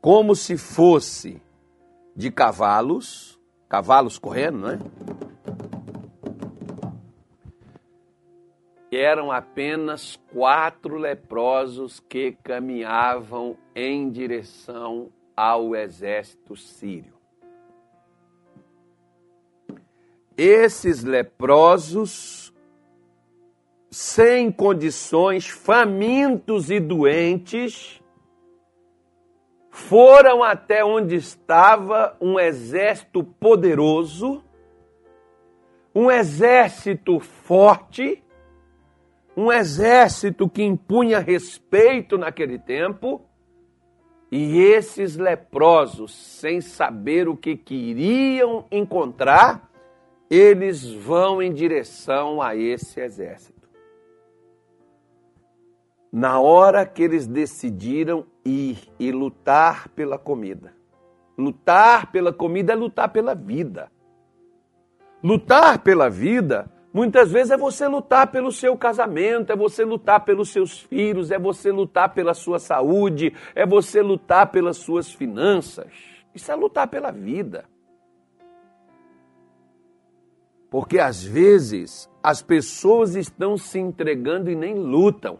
como 0.00 0.34
se 0.34 0.56
fosse 0.56 1.42
de 2.16 2.30
cavalos, 2.30 3.38
cavalos 3.68 4.18
correndo, 4.18 4.66
né? 4.66 4.78
Eram 8.92 9.30
apenas 9.30 10.18
quatro 10.32 10.96
leprosos 10.96 12.00
que 12.00 12.32
caminhavam 12.42 13.56
em 13.74 14.10
direção 14.10 15.10
ao 15.36 15.76
exército 15.76 16.56
sírio. 16.56 17.14
Esses 20.36 21.04
leprosos, 21.04 22.49
sem 23.90 24.52
condições, 24.52 25.48
famintos 25.48 26.70
e 26.70 26.78
doentes, 26.78 28.00
foram 29.70 30.42
até 30.42 30.84
onde 30.84 31.16
estava 31.16 32.16
um 32.20 32.38
exército 32.38 33.24
poderoso, 33.24 34.44
um 35.94 36.10
exército 36.10 37.18
forte, 37.18 38.22
um 39.36 39.50
exército 39.50 40.48
que 40.48 40.62
impunha 40.62 41.18
respeito 41.18 42.16
naquele 42.16 42.58
tempo, 42.58 43.22
e 44.30 44.60
esses 44.60 45.16
leprosos, 45.16 46.14
sem 46.14 46.60
saber 46.60 47.28
o 47.28 47.36
que 47.36 47.56
queriam 47.56 48.66
encontrar, 48.70 49.68
eles 50.30 50.88
vão 50.88 51.42
em 51.42 51.52
direção 51.52 52.40
a 52.40 52.54
esse 52.54 53.00
exército. 53.00 53.59
Na 56.12 56.40
hora 56.40 56.84
que 56.84 57.02
eles 57.02 57.26
decidiram 57.26 58.26
ir 58.44 58.78
e 58.98 59.12
lutar 59.12 59.88
pela 59.90 60.18
comida. 60.18 60.74
Lutar 61.38 62.10
pela 62.10 62.32
comida 62.32 62.72
é 62.72 62.76
lutar 62.76 63.08
pela 63.10 63.34
vida. 63.34 63.90
Lutar 65.22 65.78
pela 65.78 66.10
vida 66.10 66.70
Muitas 66.92 67.30
vezes 67.30 67.52
é 67.52 67.56
você 67.56 67.86
lutar 67.86 68.32
pelo 68.32 68.50
seu 68.50 68.76
casamento, 68.76 69.52
é 69.52 69.56
você 69.56 69.84
lutar 69.84 70.24
pelos 70.24 70.50
seus 70.50 70.80
filhos, 70.80 71.30
é 71.30 71.38
você 71.38 71.70
lutar 71.70 72.12
pela 72.12 72.34
sua 72.34 72.58
saúde, 72.58 73.32
é 73.54 73.64
você 73.64 74.02
lutar 74.02 74.50
pelas 74.50 74.78
suas 74.78 75.12
finanças. 75.12 75.86
Isso 76.34 76.50
é 76.50 76.54
lutar 76.56 76.88
pela 76.88 77.12
vida. 77.12 77.64
Porque 80.68 80.98
às 80.98 81.22
vezes 81.22 82.10
as 82.22 82.42
pessoas 82.42 83.14
estão 83.14 83.56
se 83.56 83.78
entregando 83.78 84.50
e 84.50 84.56
nem 84.56 84.74
lutam. 84.74 85.38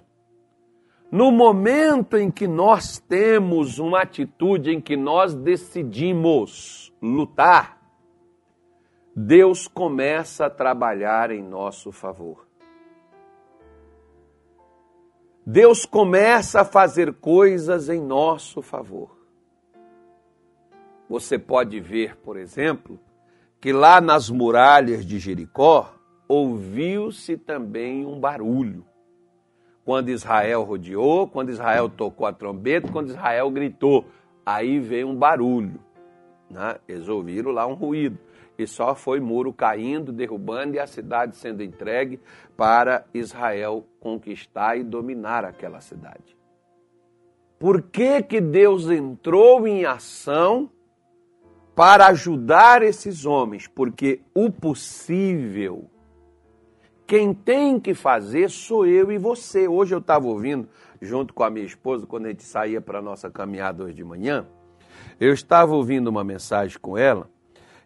No 1.10 1.32
momento 1.32 2.16
em 2.16 2.30
que 2.30 2.46
nós 2.46 2.98
temos 2.98 3.80
uma 3.80 4.02
atitude 4.02 4.70
em 4.70 4.80
que 4.80 4.96
nós 4.96 5.34
decidimos 5.34 6.94
lutar, 7.02 7.80
Deus 9.14 9.66
começa 9.66 10.46
a 10.46 10.50
trabalhar 10.50 11.32
em 11.32 11.42
nosso 11.42 11.90
favor. 11.90 12.46
Deus 15.44 15.84
começa 15.84 16.60
a 16.60 16.64
fazer 16.64 17.14
coisas 17.14 17.88
em 17.88 18.00
nosso 18.00 18.62
favor. 18.62 19.10
Você 21.08 21.40
pode 21.40 21.80
ver, 21.80 22.16
por 22.18 22.36
exemplo, 22.36 23.00
que 23.60 23.72
lá 23.72 24.00
nas 24.00 24.30
muralhas 24.30 25.04
de 25.04 25.18
Jericó 25.18 25.92
ouviu-se 26.28 27.36
também 27.36 28.06
um 28.06 28.20
barulho. 28.20 28.86
Quando 29.84 30.10
Israel 30.10 30.62
rodeou, 30.62 31.26
quando 31.26 31.50
Israel 31.50 31.88
tocou 31.88 32.26
a 32.26 32.32
trombeta, 32.32 32.90
quando 32.90 33.08
Israel 33.08 33.50
gritou. 33.50 34.04
Aí 34.44 34.78
veio 34.78 35.08
um 35.08 35.14
barulho. 35.14 35.80
Né? 36.50 36.76
Eles 36.88 37.08
ouviram 37.08 37.50
lá 37.50 37.66
um 37.66 37.74
ruído. 37.74 38.18
E 38.58 38.66
só 38.66 38.94
foi 38.94 39.20
muro 39.20 39.52
caindo, 39.52 40.12
derrubando 40.12 40.74
e 40.74 40.78
a 40.78 40.86
cidade 40.86 41.36
sendo 41.36 41.62
entregue 41.62 42.20
para 42.56 43.06
Israel 43.14 43.86
conquistar 43.98 44.76
e 44.76 44.84
dominar 44.84 45.44
aquela 45.44 45.80
cidade. 45.80 46.36
Por 47.58 47.82
que, 47.82 48.22
que 48.22 48.40
Deus 48.40 48.90
entrou 48.90 49.66
em 49.66 49.84
ação 49.84 50.70
para 51.74 52.06
ajudar 52.08 52.82
esses 52.82 53.24
homens? 53.24 53.66
Porque 53.66 54.20
o 54.34 54.50
possível, 54.50 55.90
quem 57.10 57.34
tem 57.34 57.80
que 57.80 57.92
fazer 57.92 58.48
sou 58.48 58.86
eu 58.86 59.10
e 59.10 59.18
você. 59.18 59.66
Hoje 59.66 59.92
eu 59.92 59.98
estava 59.98 60.28
ouvindo, 60.28 60.68
junto 61.02 61.34
com 61.34 61.42
a 61.42 61.50
minha 61.50 61.66
esposa, 61.66 62.06
quando 62.06 62.26
a 62.26 62.28
gente 62.28 62.44
saía 62.44 62.80
para 62.80 63.00
a 63.00 63.02
nossa 63.02 63.28
caminhada 63.28 63.82
hoje 63.82 63.94
de 63.94 64.04
manhã, 64.04 64.46
eu 65.18 65.32
estava 65.32 65.74
ouvindo 65.74 66.06
uma 66.06 66.22
mensagem 66.22 66.78
com 66.78 66.96
ela 66.96 67.28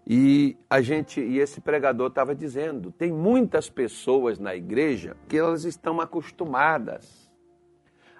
e 0.07 0.59
a 0.69 0.83
gente 0.83 1.23
e 1.23 1.38
esse 1.38 1.59
pregador 1.59 2.09
estava 2.09 2.35
dizendo, 2.35 2.93
tem 2.93 3.11
muitas 3.11 3.71
pessoas 3.71 4.38
na 4.38 4.54
igreja 4.54 5.16
que 5.26 5.38
elas 5.38 5.64
estão 5.64 6.02
acostumadas 6.02 7.33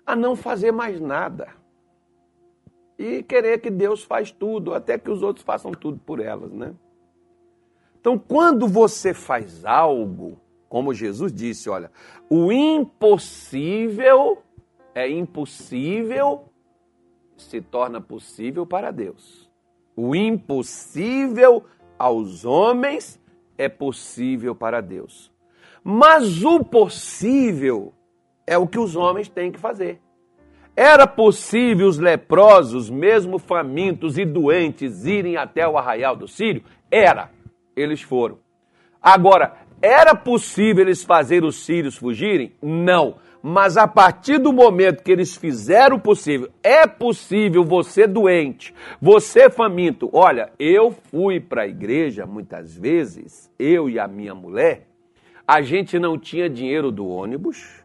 a 0.06 0.16
não 0.16 0.34
fazer 0.34 0.73
mais 0.73 0.99
nada. 0.99 1.49
E 2.99 3.23
querer 3.23 3.58
que 3.58 3.68
Deus 3.68 4.02
faz 4.02 4.30
tudo, 4.30 4.73
até 4.73 4.96
que 4.96 5.11
os 5.11 5.23
outros 5.23 5.44
façam 5.44 5.73
tudo 5.73 5.99
por 5.99 6.18
elas, 6.18 6.50
né? 6.50 6.75
Então, 8.00 8.18
quando 8.18 8.66
você 8.66 9.12
faz 9.12 9.66
algo, 9.66 10.40
como 10.75 10.93
Jesus 10.93 11.33
disse, 11.33 11.71
olha, 11.71 11.88
o 12.28 12.50
impossível 12.50 14.43
é 14.93 15.09
impossível 15.09 16.49
se 17.37 17.61
torna 17.61 18.00
possível 18.00 18.66
para 18.66 18.90
Deus. 18.90 19.49
O 19.95 20.16
impossível 20.16 21.62
aos 21.97 22.45
homens 22.45 23.23
é 23.57 23.69
possível 23.69 24.52
para 24.52 24.81
Deus. 24.81 25.31
Mas 25.85 26.43
o 26.43 26.64
possível 26.64 27.95
é 28.45 28.59
o 28.59 28.66
que 28.66 28.81
os 28.81 28.97
homens 28.97 29.28
têm 29.28 29.52
que 29.52 29.61
fazer. 29.61 30.00
Era 30.75 31.07
possível 31.07 31.87
os 31.87 32.00
leprosos, 32.00 32.90
mesmo 32.90 33.38
famintos 33.38 34.19
e 34.19 34.25
doentes, 34.25 35.07
irem 35.07 35.37
até 35.37 35.69
o 35.69 35.78
arraial 35.78 36.16
do 36.16 36.26
Sírio? 36.26 36.64
Era. 36.90 37.31
Eles 37.76 38.02
foram. 38.02 38.43
Agora, 39.04 39.59
era 39.85 40.14
possível 40.14 40.83
eles 40.83 41.05
fazer 41.05 41.45
os 41.45 41.64
sírios 41.64 41.97
fugirem? 41.97 42.55
Não. 42.62 43.17
Mas 43.43 43.76
a 43.76 43.87
partir 43.87 44.38
do 44.38 44.55
momento 44.55 45.03
que 45.03 45.12
eles 45.12 45.37
fizeram 45.37 45.97
o 45.97 46.00
possível, 46.00 46.49
é 46.62 46.87
possível 46.87 47.62
você 47.62 48.07
doente, 48.07 48.75
você 48.99 49.50
faminto. 49.50 50.09
Olha, 50.14 50.50
eu 50.59 50.91
fui 51.11 51.38
para 51.38 51.64
a 51.64 51.69
igreja 51.69 52.25
muitas 52.25 52.75
vezes, 52.75 53.53
eu 53.59 53.91
e 53.91 53.99
a 53.99 54.09
minha 54.09 54.35
mulher, 54.35 54.87
a 55.47 55.61
gente 55.61 55.99
não 55.99 56.19
tinha 56.19 56.49
dinheiro 56.49 56.91
do 56.91 57.07
ônibus, 57.07 57.85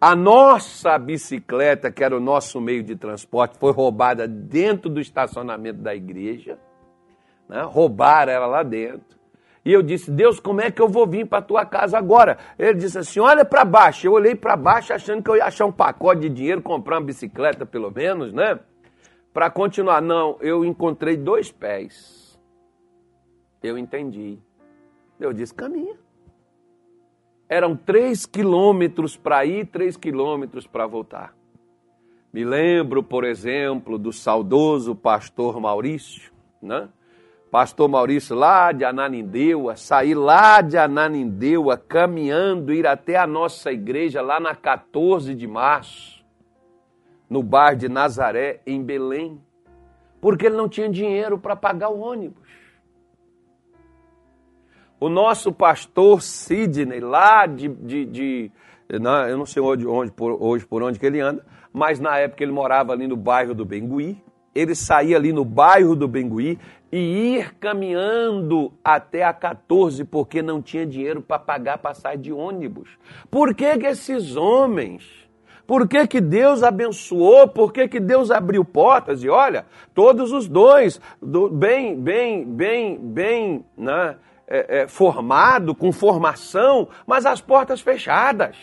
a 0.00 0.16
nossa 0.16 0.96
bicicleta, 0.98 1.90
que 1.90 2.02
era 2.02 2.16
o 2.16 2.20
nosso 2.20 2.60
meio 2.60 2.82
de 2.82 2.94
transporte, 2.94 3.58
foi 3.58 3.72
roubada 3.72 4.26
dentro 4.28 4.88
do 4.90 5.00
estacionamento 5.00 5.80
da 5.80 5.94
igreja. 5.94 6.58
Né? 7.48 7.62
Roubaram 7.62 8.32
ela 8.32 8.46
lá 8.46 8.62
dentro. 8.64 9.21
E 9.64 9.72
eu 9.72 9.82
disse, 9.82 10.10
Deus, 10.10 10.40
como 10.40 10.60
é 10.60 10.70
que 10.70 10.82
eu 10.82 10.88
vou 10.88 11.06
vir 11.06 11.26
para 11.26 11.38
a 11.38 11.42
tua 11.42 11.64
casa 11.64 11.96
agora? 11.96 12.38
Ele 12.58 12.74
disse 12.74 12.98
assim, 12.98 13.20
olha 13.20 13.44
para 13.44 13.64
baixo. 13.64 14.06
Eu 14.06 14.12
olhei 14.12 14.34
para 14.34 14.56
baixo 14.56 14.92
achando 14.92 15.22
que 15.22 15.30
eu 15.30 15.36
ia 15.36 15.44
achar 15.44 15.66
um 15.66 15.72
pacote 15.72 16.22
de 16.22 16.28
dinheiro, 16.28 16.60
comprar 16.60 16.98
uma 16.98 17.06
bicicleta 17.06 17.64
pelo 17.64 17.90
menos, 17.90 18.32
né? 18.32 18.58
Para 19.32 19.50
continuar. 19.50 20.02
Não, 20.02 20.36
eu 20.40 20.64
encontrei 20.64 21.16
dois 21.16 21.52
pés. 21.52 22.40
Eu 23.62 23.78
entendi. 23.78 24.38
Eu 25.20 25.32
disse, 25.32 25.54
caminha 25.54 25.96
eram 27.52 27.76
três 27.76 28.24
quilômetros 28.24 29.14
para 29.14 29.44
ir, 29.44 29.66
três 29.66 29.94
quilômetros 29.94 30.66
para 30.66 30.86
voltar. 30.86 31.36
Me 32.32 32.46
lembro, 32.46 33.02
por 33.02 33.24
exemplo, 33.24 33.98
do 33.98 34.10
saudoso 34.10 34.94
pastor 34.94 35.60
Maurício, 35.60 36.32
né? 36.62 36.88
Pastor 37.52 37.86
Maurício 37.86 38.34
lá 38.34 38.72
de 38.72 38.82
Ananindeua, 38.82 39.76
sair 39.76 40.14
lá 40.14 40.62
de 40.62 40.78
Ananindeua, 40.78 41.76
caminhando, 41.76 42.72
ir 42.72 42.86
até 42.86 43.16
a 43.16 43.26
nossa 43.26 43.70
igreja 43.70 44.22
lá 44.22 44.40
na 44.40 44.54
14 44.54 45.34
de 45.34 45.46
março, 45.46 46.24
no 47.28 47.42
bar 47.42 47.76
de 47.76 47.90
Nazaré, 47.90 48.62
em 48.66 48.82
Belém, 48.82 49.38
porque 50.18 50.46
ele 50.46 50.56
não 50.56 50.66
tinha 50.66 50.88
dinheiro 50.88 51.36
para 51.36 51.54
pagar 51.54 51.90
o 51.90 52.00
ônibus. 52.00 52.48
O 54.98 55.10
nosso 55.10 55.52
pastor 55.52 56.22
Sidney, 56.22 57.00
lá 57.00 57.44
de. 57.44 57.68
de, 57.68 58.06
de 58.06 58.52
eu 58.88 59.36
não 59.36 59.44
sei 59.44 59.62
onde, 59.62 59.86
onde, 59.86 60.10
por, 60.10 60.42
hoje 60.42 60.64
por 60.64 60.82
onde 60.82 60.98
que 60.98 61.04
ele 61.04 61.20
anda, 61.20 61.44
mas 61.70 62.00
na 62.00 62.16
época 62.16 62.42
ele 62.42 62.52
morava 62.52 62.94
ali 62.94 63.06
no 63.06 63.16
bairro 63.16 63.54
do 63.54 63.66
Bengui. 63.66 64.16
Ele 64.54 64.74
saía 64.74 65.16
ali 65.16 65.32
no 65.32 65.46
bairro 65.46 65.96
do 65.96 66.06
Bengui 66.06 66.58
e 66.92 66.98
ir 67.36 67.54
caminhando 67.54 68.72
até 68.84 69.24
a 69.24 69.32
14 69.32 70.04
porque 70.04 70.42
não 70.42 70.60
tinha 70.60 70.86
dinheiro 70.86 71.22
para 71.22 71.38
pagar 71.38 71.78
passagem 71.78 72.20
de 72.20 72.32
ônibus. 72.32 72.90
Por 73.30 73.54
que, 73.54 73.78
que 73.78 73.86
esses 73.86 74.36
homens 74.36 75.22
por 75.66 75.88
que, 75.88 76.06
que 76.06 76.20
Deus 76.20 76.62
abençoou? 76.62 77.48
Por 77.48 77.72
que, 77.72 77.88
que 77.88 78.00
Deus 78.00 78.30
abriu 78.30 78.64
portas? 78.64 79.22
E 79.22 79.28
olha, 79.28 79.64
todos 79.94 80.32
os 80.32 80.48
dois, 80.48 81.00
do, 81.20 81.48
bem, 81.48 81.98
bem, 81.98 82.44
bem, 82.44 82.98
bem, 82.98 83.64
né? 83.74 84.16
é, 84.46 84.82
é, 84.82 84.86
formado, 84.86 85.74
com 85.74 85.90
formação, 85.90 86.88
mas 87.06 87.24
as 87.24 87.40
portas 87.40 87.80
fechadas. 87.80 88.54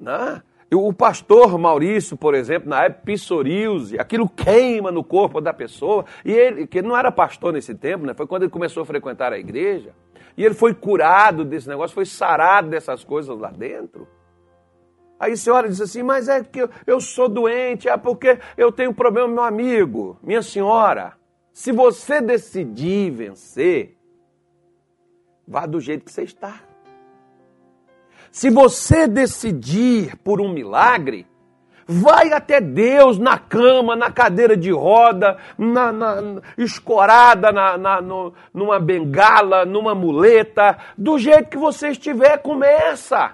Né? 0.00 0.42
O 0.74 0.92
pastor 0.92 1.58
Maurício, 1.58 2.16
por 2.16 2.34
exemplo, 2.34 2.70
na 2.70 2.84
época, 2.84 3.02
psoríase, 3.04 3.98
aquilo 3.98 4.28
queima 4.28 4.90
no 4.90 5.04
corpo 5.04 5.40
da 5.40 5.52
pessoa. 5.52 6.06
E 6.24 6.32
ele, 6.32 6.66
que 6.66 6.80
não 6.80 6.96
era 6.96 7.12
pastor 7.12 7.52
nesse 7.52 7.74
tempo, 7.74 8.06
né? 8.06 8.14
foi 8.14 8.26
quando 8.26 8.44
ele 8.44 8.50
começou 8.50 8.82
a 8.82 8.86
frequentar 8.86 9.32
a 9.32 9.38
igreja. 9.38 9.94
E 10.36 10.44
ele 10.44 10.54
foi 10.54 10.72
curado 10.72 11.44
desse 11.44 11.68
negócio, 11.68 11.94
foi 11.94 12.06
sarado 12.06 12.70
dessas 12.70 13.04
coisas 13.04 13.38
lá 13.38 13.50
dentro. 13.50 14.08
Aí 15.20 15.32
a 15.32 15.36
senhora 15.36 15.68
diz 15.68 15.80
assim, 15.80 16.02
mas 16.02 16.28
é 16.28 16.42
que 16.42 16.62
eu, 16.62 16.70
eu 16.86 17.00
sou 17.00 17.28
doente, 17.28 17.88
é 17.88 17.96
porque 17.96 18.38
eu 18.56 18.72
tenho 18.72 18.94
problema, 18.94 19.28
meu 19.28 19.42
amigo, 19.42 20.18
minha 20.22 20.42
senhora. 20.42 21.12
Se 21.52 21.70
você 21.70 22.20
decidir 22.20 23.10
vencer, 23.10 23.96
vá 25.46 25.66
do 25.66 25.80
jeito 25.80 26.04
que 26.04 26.10
você 26.10 26.22
está. 26.22 26.62
Se 28.32 28.48
você 28.48 29.06
decidir 29.06 30.16
por 30.24 30.40
um 30.40 30.50
milagre, 30.50 31.26
vai 31.86 32.32
até 32.32 32.62
Deus 32.62 33.18
na 33.18 33.38
cama, 33.38 33.94
na 33.94 34.10
cadeira 34.10 34.56
de 34.56 34.70
roda, 34.70 35.36
na, 35.58 35.92
na 35.92 36.40
escorada 36.56 37.52
na, 37.52 37.76
na, 37.76 38.00
no, 38.00 38.32
numa 38.54 38.80
bengala, 38.80 39.66
numa 39.66 39.94
muleta, 39.94 40.78
do 40.96 41.18
jeito 41.18 41.50
que 41.50 41.58
você 41.58 41.88
estiver, 41.88 42.38
começa. 42.38 43.32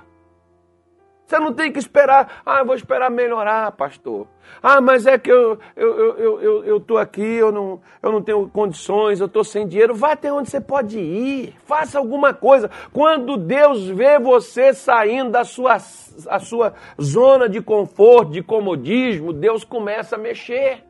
Você 1.28 1.38
não 1.38 1.52
tem 1.52 1.70
que 1.70 1.78
esperar, 1.78 2.40
ah, 2.46 2.60
eu 2.60 2.64
vou 2.64 2.74
esperar 2.74 3.10
melhorar, 3.10 3.70
pastor. 3.72 4.26
Ah, 4.62 4.80
mas 4.80 5.06
é 5.06 5.18
que 5.18 5.30
eu 5.30 5.58
eu 5.76 6.16
eu 6.16 6.40
eu, 6.40 6.64
eu 6.64 6.80
tô 6.80 6.96
aqui, 6.96 7.20
eu 7.20 7.52
não, 7.52 7.82
eu 8.02 8.10
não 8.10 8.22
tenho 8.22 8.48
condições, 8.48 9.20
eu 9.20 9.26
estou 9.26 9.44
sem 9.44 9.68
dinheiro. 9.68 9.94
Vá 9.94 10.12
até 10.12 10.32
onde 10.32 10.48
você 10.48 10.58
pode 10.58 10.98
ir, 10.98 11.54
faça 11.66 11.98
alguma 11.98 12.32
coisa. 12.32 12.70
Quando 12.94 13.36
Deus 13.36 13.86
vê 13.88 14.18
você 14.18 14.72
saindo 14.72 15.32
da 15.32 15.44
sua, 15.44 15.74
a 15.74 16.38
sua 16.38 16.72
zona 16.98 17.46
de 17.46 17.60
conforto, 17.60 18.32
de 18.32 18.42
comodismo, 18.42 19.30
Deus 19.30 19.64
começa 19.64 20.16
a 20.16 20.18
mexer. 20.18 20.82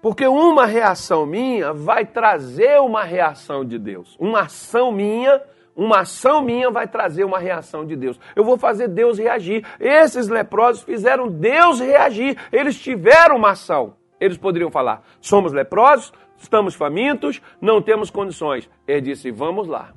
Porque 0.00 0.28
uma 0.28 0.64
reação 0.64 1.26
minha 1.26 1.72
vai 1.72 2.06
trazer 2.06 2.80
uma 2.80 3.02
reação 3.02 3.64
de 3.64 3.80
Deus. 3.80 4.16
Uma 4.20 4.42
ação 4.42 4.92
minha 4.92 5.42
uma 5.74 6.00
ação 6.00 6.42
minha 6.42 6.70
vai 6.70 6.86
trazer 6.86 7.24
uma 7.24 7.38
reação 7.38 7.84
de 7.84 7.96
Deus. 7.96 8.18
Eu 8.36 8.44
vou 8.44 8.58
fazer 8.58 8.88
Deus 8.88 9.18
reagir. 9.18 9.64
Esses 9.80 10.28
leprosos 10.28 10.82
fizeram 10.82 11.28
Deus 11.28 11.80
reagir. 11.80 12.36
Eles 12.52 12.78
tiveram 12.78 13.36
uma 13.36 13.50
ação. 13.50 13.96
Eles 14.20 14.36
poderiam 14.36 14.70
falar: 14.70 15.02
somos 15.20 15.52
leprosos, 15.52 16.12
estamos 16.36 16.74
famintos, 16.74 17.40
não 17.60 17.80
temos 17.80 18.10
condições. 18.10 18.68
Ele 18.86 19.00
disse: 19.00 19.30
vamos 19.30 19.66
lá. 19.66 19.92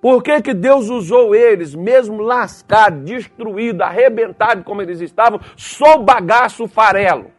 Por 0.00 0.22
que, 0.22 0.40
que 0.42 0.54
Deus 0.54 0.88
usou 0.88 1.34
eles, 1.34 1.74
mesmo 1.74 2.22
lascados, 2.22 3.00
destruídos, 3.02 3.80
arrebentados 3.80 4.62
como 4.62 4.82
eles 4.82 5.00
estavam, 5.00 5.40
só 5.56 5.98
bagaço 5.98 6.68
farelo? 6.68 7.35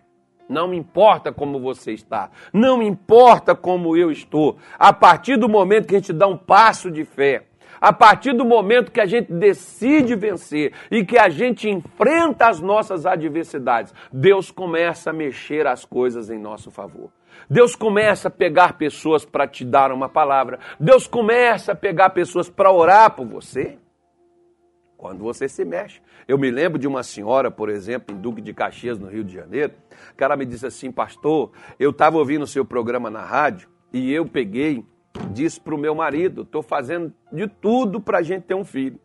Não 0.49 0.67
me 0.67 0.77
importa 0.77 1.31
como 1.31 1.59
você 1.59 1.91
está, 1.91 2.29
não 2.53 2.77
me 2.77 2.87
importa 2.87 3.53
como 3.53 3.97
eu 3.97 4.11
estou. 4.11 4.57
A 4.79 4.93
partir 4.93 5.37
do 5.37 5.49
momento 5.49 5.87
que 5.87 5.95
a 5.95 5.99
gente 5.99 6.13
dá 6.13 6.27
um 6.27 6.37
passo 6.37 6.89
de 6.89 7.03
fé, 7.03 7.43
A 7.79 7.93
partir 7.93 8.33
do 8.33 8.43
momento 8.43 8.91
que 8.91 8.99
a 8.99 9.05
gente 9.05 9.31
decide 9.31 10.15
vencer 10.15 10.73
e 10.89 11.05
que 11.05 11.17
a 11.17 11.29
gente 11.29 11.69
enfrenta 11.69 12.47
as 12.47 12.59
nossas 12.59 13.05
adversidades, 13.05 13.93
Deus 14.11 14.51
começa 14.51 15.11
a 15.11 15.13
mexer 15.13 15.67
as 15.67 15.85
coisas 15.85 16.29
em 16.29 16.39
nosso 16.39 16.71
favor. 16.71 17.11
Deus 17.49 17.75
começa 17.75 18.29
a 18.29 18.31
pegar 18.31 18.77
pessoas 18.77 19.23
para 19.23 19.47
te 19.47 19.63
dar 19.63 19.91
uma 19.91 20.09
palavra. 20.09 20.59
Deus 20.79 21.07
começa 21.07 21.73
a 21.73 21.75
pegar 21.75 22.09
pessoas 22.09 22.49
para 22.49 22.71
orar 22.71 23.15
por 23.15 23.27
você. 23.27 23.77
Quando 24.97 25.19
você 25.19 25.47
se 25.47 25.63
mexe. 25.63 26.01
Eu 26.27 26.37
me 26.39 26.49
lembro 26.49 26.79
de 26.79 26.87
uma 26.87 27.03
senhora, 27.03 27.51
por 27.51 27.69
exemplo, 27.69 28.15
em 28.15 28.19
Duque 28.19 28.41
de 28.41 28.51
Caxias, 28.51 28.97
no 28.97 29.07
Rio 29.07 29.23
de 29.23 29.33
Janeiro, 29.33 29.73
que 30.17 30.23
ela 30.23 30.35
me 30.35 30.45
disse 30.45 30.65
assim, 30.65 30.91
pastor, 30.91 31.51
eu 31.79 31.91
estava 31.91 32.17
ouvindo 32.17 32.41
o 32.41 32.47
seu 32.47 32.65
programa 32.65 33.09
na 33.09 33.23
rádio 33.23 33.69
e 33.93 34.11
eu 34.11 34.25
peguei, 34.25 34.83
disse 35.31 35.61
para 35.61 35.75
o 35.75 35.77
meu 35.77 35.93
marido, 35.93 36.41
estou 36.41 36.63
fazendo 36.63 37.13
de 37.31 37.47
tudo 37.47 38.01
para 38.01 38.17
a 38.17 38.21
gente 38.23 38.43
ter 38.43 38.55
um 38.55 38.65
filho. 38.65 38.99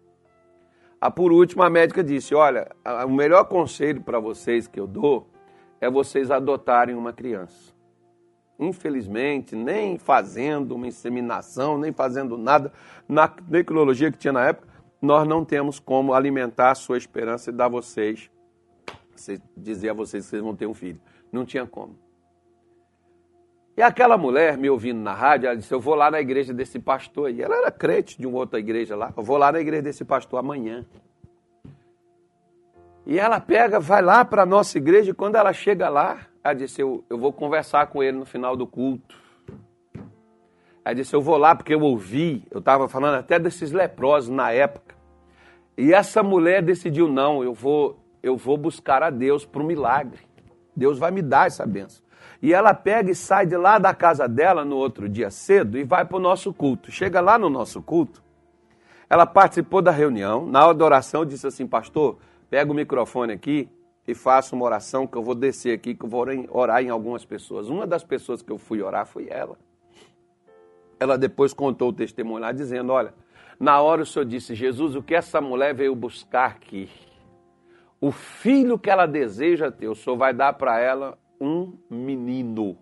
A 0.99 1.11
por 1.11 1.31
último, 1.31 1.63
a 1.63 1.69
médica 1.69 2.03
disse, 2.03 2.35
olha, 2.35 2.71
o 3.07 3.11
melhor 3.11 3.45
conselho 3.45 4.01
para 4.01 4.19
vocês 4.19 4.67
que 4.67 4.81
eu 4.81 4.87
dou 4.87 5.29
é 5.81 5.91
vocês 5.91 6.31
adotarem 6.31 6.95
uma 6.95 7.13
criança. 7.13 7.75
Infelizmente, 8.59 9.57
nem 9.57 9.99
fazendo 9.99 10.77
uma 10.77 10.87
inseminação, 10.87 11.77
nem 11.77 11.93
fazendo 11.93 12.39
nada 12.39 12.73
na 13.09 13.27
tecnologia 13.27 14.11
que 14.11 14.17
tinha 14.17 14.33
na 14.33 14.47
época, 14.47 14.72
nós 15.03 15.27
não 15.27 15.45
temos 15.45 15.81
como 15.81 16.15
alimentar 16.15 16.71
a 16.71 16.75
sua 16.77 16.97
esperança 16.97 17.51
e 17.51 17.53
dar 17.53 17.65
a 17.65 17.69
vocês, 17.69 18.31
dizer 19.57 19.91
a 19.91 19.93
vocês 19.93 20.25
que 20.25 20.31
vocês 20.31 20.43
vão 20.43 20.55
ter 20.55 20.67
um 20.67 20.75
filho. 20.75 21.01
Não 21.33 21.45
tinha 21.45 21.67
como. 21.67 21.99
E 23.77 23.83
aquela 23.83 24.17
mulher 24.17 24.57
me 24.57 24.71
ouvindo 24.71 25.01
na 25.01 25.13
rádio, 25.13 25.47
ela 25.47 25.57
disse: 25.57 25.73
Eu 25.73 25.81
vou 25.81 25.97
lá 25.97 26.09
na 26.09 26.21
igreja 26.21 26.55
desse 26.55 26.79
pastor. 26.79 27.31
E 27.31 27.43
ela 27.43 27.57
era 27.57 27.71
crente 27.71 28.17
de 28.17 28.27
uma 28.27 28.39
outra 28.39 28.61
igreja 28.61 28.95
lá. 28.95 29.13
Eu 29.17 29.25
vou 29.25 29.37
lá 29.37 29.51
na 29.51 29.61
igreja 29.61 29.83
desse 29.83 30.05
pastor 30.05 30.39
amanhã. 30.39 30.87
E 33.05 33.19
ela 33.19 33.41
pega, 33.41 33.81
vai 33.81 34.03
lá 34.03 34.25
para 34.25 34.43
a 34.43 34.47
nossa 34.47 34.79
igreja. 34.79 35.11
E 35.11 35.15
quando 35.15 35.35
ela 35.35 35.53
chega 35.53 35.89
lá, 35.89 36.27
ela 36.45 36.55
disse: 36.55 36.81
eu, 36.81 37.03
eu 37.11 37.19
vou 37.19 37.33
conversar 37.33 37.87
com 37.89 38.03
ele 38.03 38.19
no 38.19 38.27
final 38.27 38.57
do 38.57 38.67
culto. 38.67 39.22
Ela 40.85 40.95
disse: 40.95 41.15
Eu 41.15 41.21
vou 41.21 41.37
lá 41.37 41.55
porque 41.55 41.75
eu 41.75 41.81
ouvi. 41.81 42.45
Eu 42.51 42.59
estava 42.59 42.89
falando 42.89 43.17
até 43.17 43.39
desses 43.39 43.73
leprosos 43.73 44.31
na 44.31 44.51
época. 44.51 44.95
E 45.77 45.93
essa 45.93 46.23
mulher 46.23 46.63
decidiu: 46.63 47.09
Não, 47.09 47.43
eu 47.43 47.55
vou, 47.55 47.99
eu 48.23 48.37
vou 48.37 48.57
buscar 48.57 49.03
a 49.03 49.11
Deus 49.11 49.45
para 49.45 49.63
o 49.63 49.67
milagre. 49.67 50.21
Deus 50.75 50.99
vai 50.99 51.11
me 51.11 51.23
dar 51.23 51.47
essa 51.47 51.67
benção. 51.67 52.03
E 52.41 52.53
ela 52.53 52.75
pega 52.75 53.11
e 53.11 53.15
sai 53.15 53.47
de 53.47 53.57
lá 53.57 53.79
da 53.79 53.95
casa 53.95 54.29
dela 54.29 54.65
no 54.65 54.77
outro 54.77 55.09
dia 55.09 55.31
cedo 55.31 55.79
e 55.79 55.85
vai 55.85 56.05
para 56.05 56.17
o 56.17 56.21
nosso 56.21 56.53
culto. 56.53 56.91
Chega 56.91 57.21
lá 57.21 57.39
no 57.39 57.49
nosso 57.49 57.81
culto, 57.81 58.23
ela 59.09 59.27
participou 59.27 59.83
da 59.83 59.91
reunião, 59.91 60.47
na 60.47 60.65
hora 60.65 60.75
da 60.75 60.85
oração 60.85 61.25
disse 61.25 61.47
assim, 61.47 61.67
pastor, 61.67 62.19
pega 62.49 62.73
o 62.73 62.75
microfone 62.75 63.33
aqui 63.33 63.69
e 64.09 64.15
faça 64.15 64.57
uma 64.57 64.65
oração 64.65 65.07
que 65.07 65.17
eu 65.17 65.23
vou 65.23 65.35
descer 65.35 65.73
aqui, 65.75 65.95
que 65.95 66.05
eu 66.05 66.09
vou 66.09 66.27
orar 66.51 66.83
em 66.83 66.89
algumas 66.89 67.25
pessoas. 67.25 67.69
Uma 67.69 67.87
das 67.87 68.03
pessoas 68.03 68.43
que 68.43 68.51
eu 68.51 68.59
fui 68.59 68.83
orar 68.83 69.07
foi 69.07 69.29
ela. 69.31 69.57
Ela 71.03 71.19
depois 71.19 71.53
contou 71.53 71.89
o 71.89 71.93
testemunho 71.93 72.41
lá 72.41 72.53
dizendo, 72.53 72.93
olha, 72.93 73.13
na 73.59 73.81
hora 73.81 74.03
o 74.03 74.07
senhor 74.07 74.25
disse, 74.25 74.55
Jesus, 74.55 74.97
o 74.97 75.03
que 75.03 75.15
essa 75.15 75.41
mulher 75.41 75.75
veio 75.75 75.95
buscar 75.95 76.47
aqui? 76.47 76.89
O 78.01 78.11
filho 78.11 78.79
que 78.79 78.91
ela 78.91 79.07
deseja 79.07 79.71
ter, 79.71 79.89
o 79.89 79.95
senhor 79.95 80.17
vai 80.17 80.33
dar 80.33 80.53
para 80.55 80.81
ela 80.81 81.19
um 81.41 81.73
menino. 81.89 82.77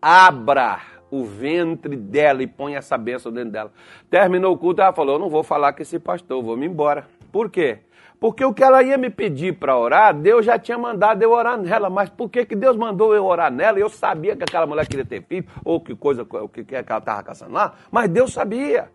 Abra 0.00 0.80
o 1.10 1.24
ventre 1.24 1.96
dela 1.96 2.42
e 2.42 2.46
põe 2.46 2.74
essa 2.74 2.96
bênção 2.96 3.32
dentro 3.32 3.50
dela. 3.50 3.72
Terminou 4.10 4.54
o 4.54 4.58
culto, 4.58 4.80
ela 4.80 4.92
falou: 4.92 5.16
Eu 5.16 5.18
não 5.18 5.28
vou 5.28 5.42
falar 5.42 5.72
com 5.72 5.82
esse 5.82 5.98
pastor, 5.98 6.42
vou 6.42 6.56
me 6.56 6.66
embora. 6.66 7.06
Por 7.30 7.50
quê? 7.50 7.80
Porque 8.18 8.44
o 8.44 8.54
que 8.54 8.64
ela 8.64 8.82
ia 8.82 8.96
me 8.96 9.10
pedir 9.10 9.58
para 9.58 9.76
orar, 9.76 10.14
Deus 10.14 10.46
já 10.46 10.58
tinha 10.58 10.78
mandado 10.78 11.22
eu 11.22 11.32
orar 11.32 11.58
nela. 11.58 11.90
Mas 11.90 12.08
por 12.08 12.30
que, 12.30 12.46
que 12.46 12.56
Deus 12.56 12.76
mandou 12.76 13.14
eu 13.14 13.24
orar 13.24 13.52
nela? 13.52 13.78
Eu 13.78 13.88
sabia 13.88 14.34
que 14.34 14.42
aquela 14.42 14.66
mulher 14.66 14.86
queria 14.86 15.04
ter 15.04 15.22
filho, 15.22 15.46
ou 15.64 15.80
que 15.80 15.94
coisa, 15.94 16.22
o 16.22 16.48
que, 16.48 16.64
que 16.64 16.74
ela 16.74 16.98
estava 16.98 17.22
caçando 17.22 17.52
lá, 17.52 17.74
mas 17.90 18.08
Deus 18.08 18.32
sabia. 18.32 18.90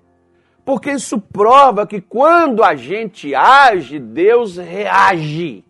Porque 0.66 0.92
isso 0.92 1.20
prova 1.20 1.88
que 1.88 2.02
quando 2.02 2.64
a 2.64 2.76
gente 2.76 3.34
age, 3.34 4.00
Deus 4.00 4.58
reage. 4.58 5.64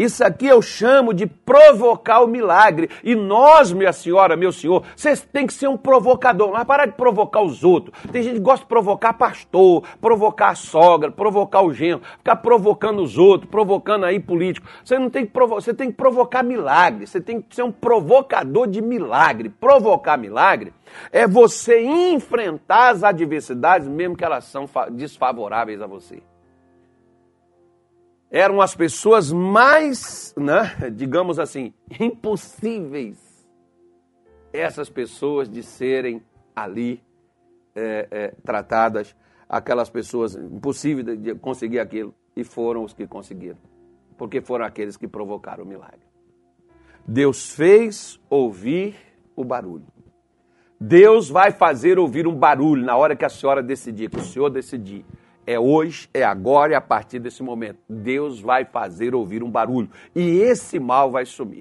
Isso 0.00 0.24
aqui 0.24 0.46
eu 0.46 0.62
chamo 0.62 1.12
de 1.12 1.26
provocar 1.26 2.20
o 2.20 2.26
milagre. 2.26 2.88
E 3.04 3.14
nós, 3.14 3.70
minha 3.70 3.92
senhora, 3.92 4.34
meu 4.34 4.50
senhor, 4.50 4.82
vocês 4.96 5.20
têm 5.20 5.46
que 5.46 5.52
ser 5.52 5.68
um 5.68 5.76
provocador. 5.76 6.58
É 6.58 6.64
parar 6.64 6.86
de 6.86 6.92
provocar 6.92 7.42
os 7.42 7.62
outros. 7.62 7.94
Tem 8.10 8.22
gente 8.22 8.36
que 8.36 8.40
gosta 8.40 8.64
de 8.64 8.68
provocar 8.68 9.12
pastor, 9.12 9.84
provocar 10.00 10.52
a 10.52 10.54
sogra, 10.54 11.10
provocar 11.10 11.60
o 11.60 11.74
genro, 11.74 12.00
ficar 12.16 12.36
provocando 12.36 13.02
os 13.02 13.18
outros, 13.18 13.50
provocando 13.50 14.06
aí 14.06 14.18
político. 14.18 14.66
Você 14.82 14.98
não 14.98 15.10
tem 15.10 15.26
que 15.26 15.32
provocar, 15.32 15.60
você 15.60 15.74
tem 15.74 15.90
que 15.90 15.96
provocar 15.98 16.42
milagre. 16.42 17.06
Você 17.06 17.20
tem 17.20 17.42
que 17.42 17.54
ser 17.54 17.62
um 17.62 17.70
provocador 17.70 18.66
de 18.66 18.80
milagre. 18.80 19.50
Provocar 19.50 20.16
milagre 20.16 20.72
é 21.12 21.26
você 21.26 21.78
enfrentar 21.82 22.88
as 22.88 23.04
adversidades, 23.04 23.86
mesmo 23.86 24.16
que 24.16 24.24
elas 24.24 24.44
são 24.44 24.64
desfavoráveis 24.90 25.82
a 25.82 25.86
você 25.86 26.22
eram 28.30 28.60
as 28.60 28.76
pessoas 28.76 29.32
mais, 29.32 30.32
né, 30.36 30.90
digamos 30.92 31.38
assim, 31.38 31.74
impossíveis, 31.98 33.18
essas 34.52 34.88
pessoas 34.88 35.48
de 35.48 35.62
serem 35.62 36.22
ali 36.54 37.02
é, 37.74 38.08
é, 38.10 38.34
tratadas, 38.44 39.16
aquelas 39.48 39.90
pessoas 39.90 40.36
impossíveis 40.36 41.18
de 41.18 41.34
conseguir 41.34 41.80
aquilo, 41.80 42.14
e 42.36 42.44
foram 42.44 42.84
os 42.84 42.92
que 42.92 43.06
conseguiram, 43.06 43.58
porque 44.16 44.40
foram 44.40 44.64
aqueles 44.64 44.96
que 44.96 45.08
provocaram 45.08 45.64
o 45.64 45.66
milagre. 45.66 46.00
Deus 47.06 47.50
fez 47.50 48.20
ouvir 48.28 48.94
o 49.34 49.44
barulho. 49.44 49.86
Deus 50.78 51.28
vai 51.28 51.50
fazer 51.50 51.98
ouvir 51.98 52.26
um 52.26 52.34
barulho 52.34 52.84
na 52.84 52.96
hora 52.96 53.16
que 53.16 53.24
a 53.24 53.28
senhora 53.28 53.62
decidir, 53.62 54.08
que 54.08 54.18
o 54.18 54.24
senhor 54.24 54.48
decidir 54.48 55.04
é 55.50 55.58
hoje, 55.58 56.08
é 56.14 56.22
agora 56.22 56.72
e 56.72 56.74
a 56.76 56.80
partir 56.80 57.18
desse 57.18 57.42
momento. 57.42 57.78
Deus 57.88 58.40
vai 58.40 58.64
fazer 58.64 59.16
ouvir 59.16 59.42
um 59.42 59.50
barulho 59.50 59.90
e 60.14 60.38
esse 60.38 60.78
mal 60.78 61.10
vai 61.10 61.26
sumir. 61.26 61.58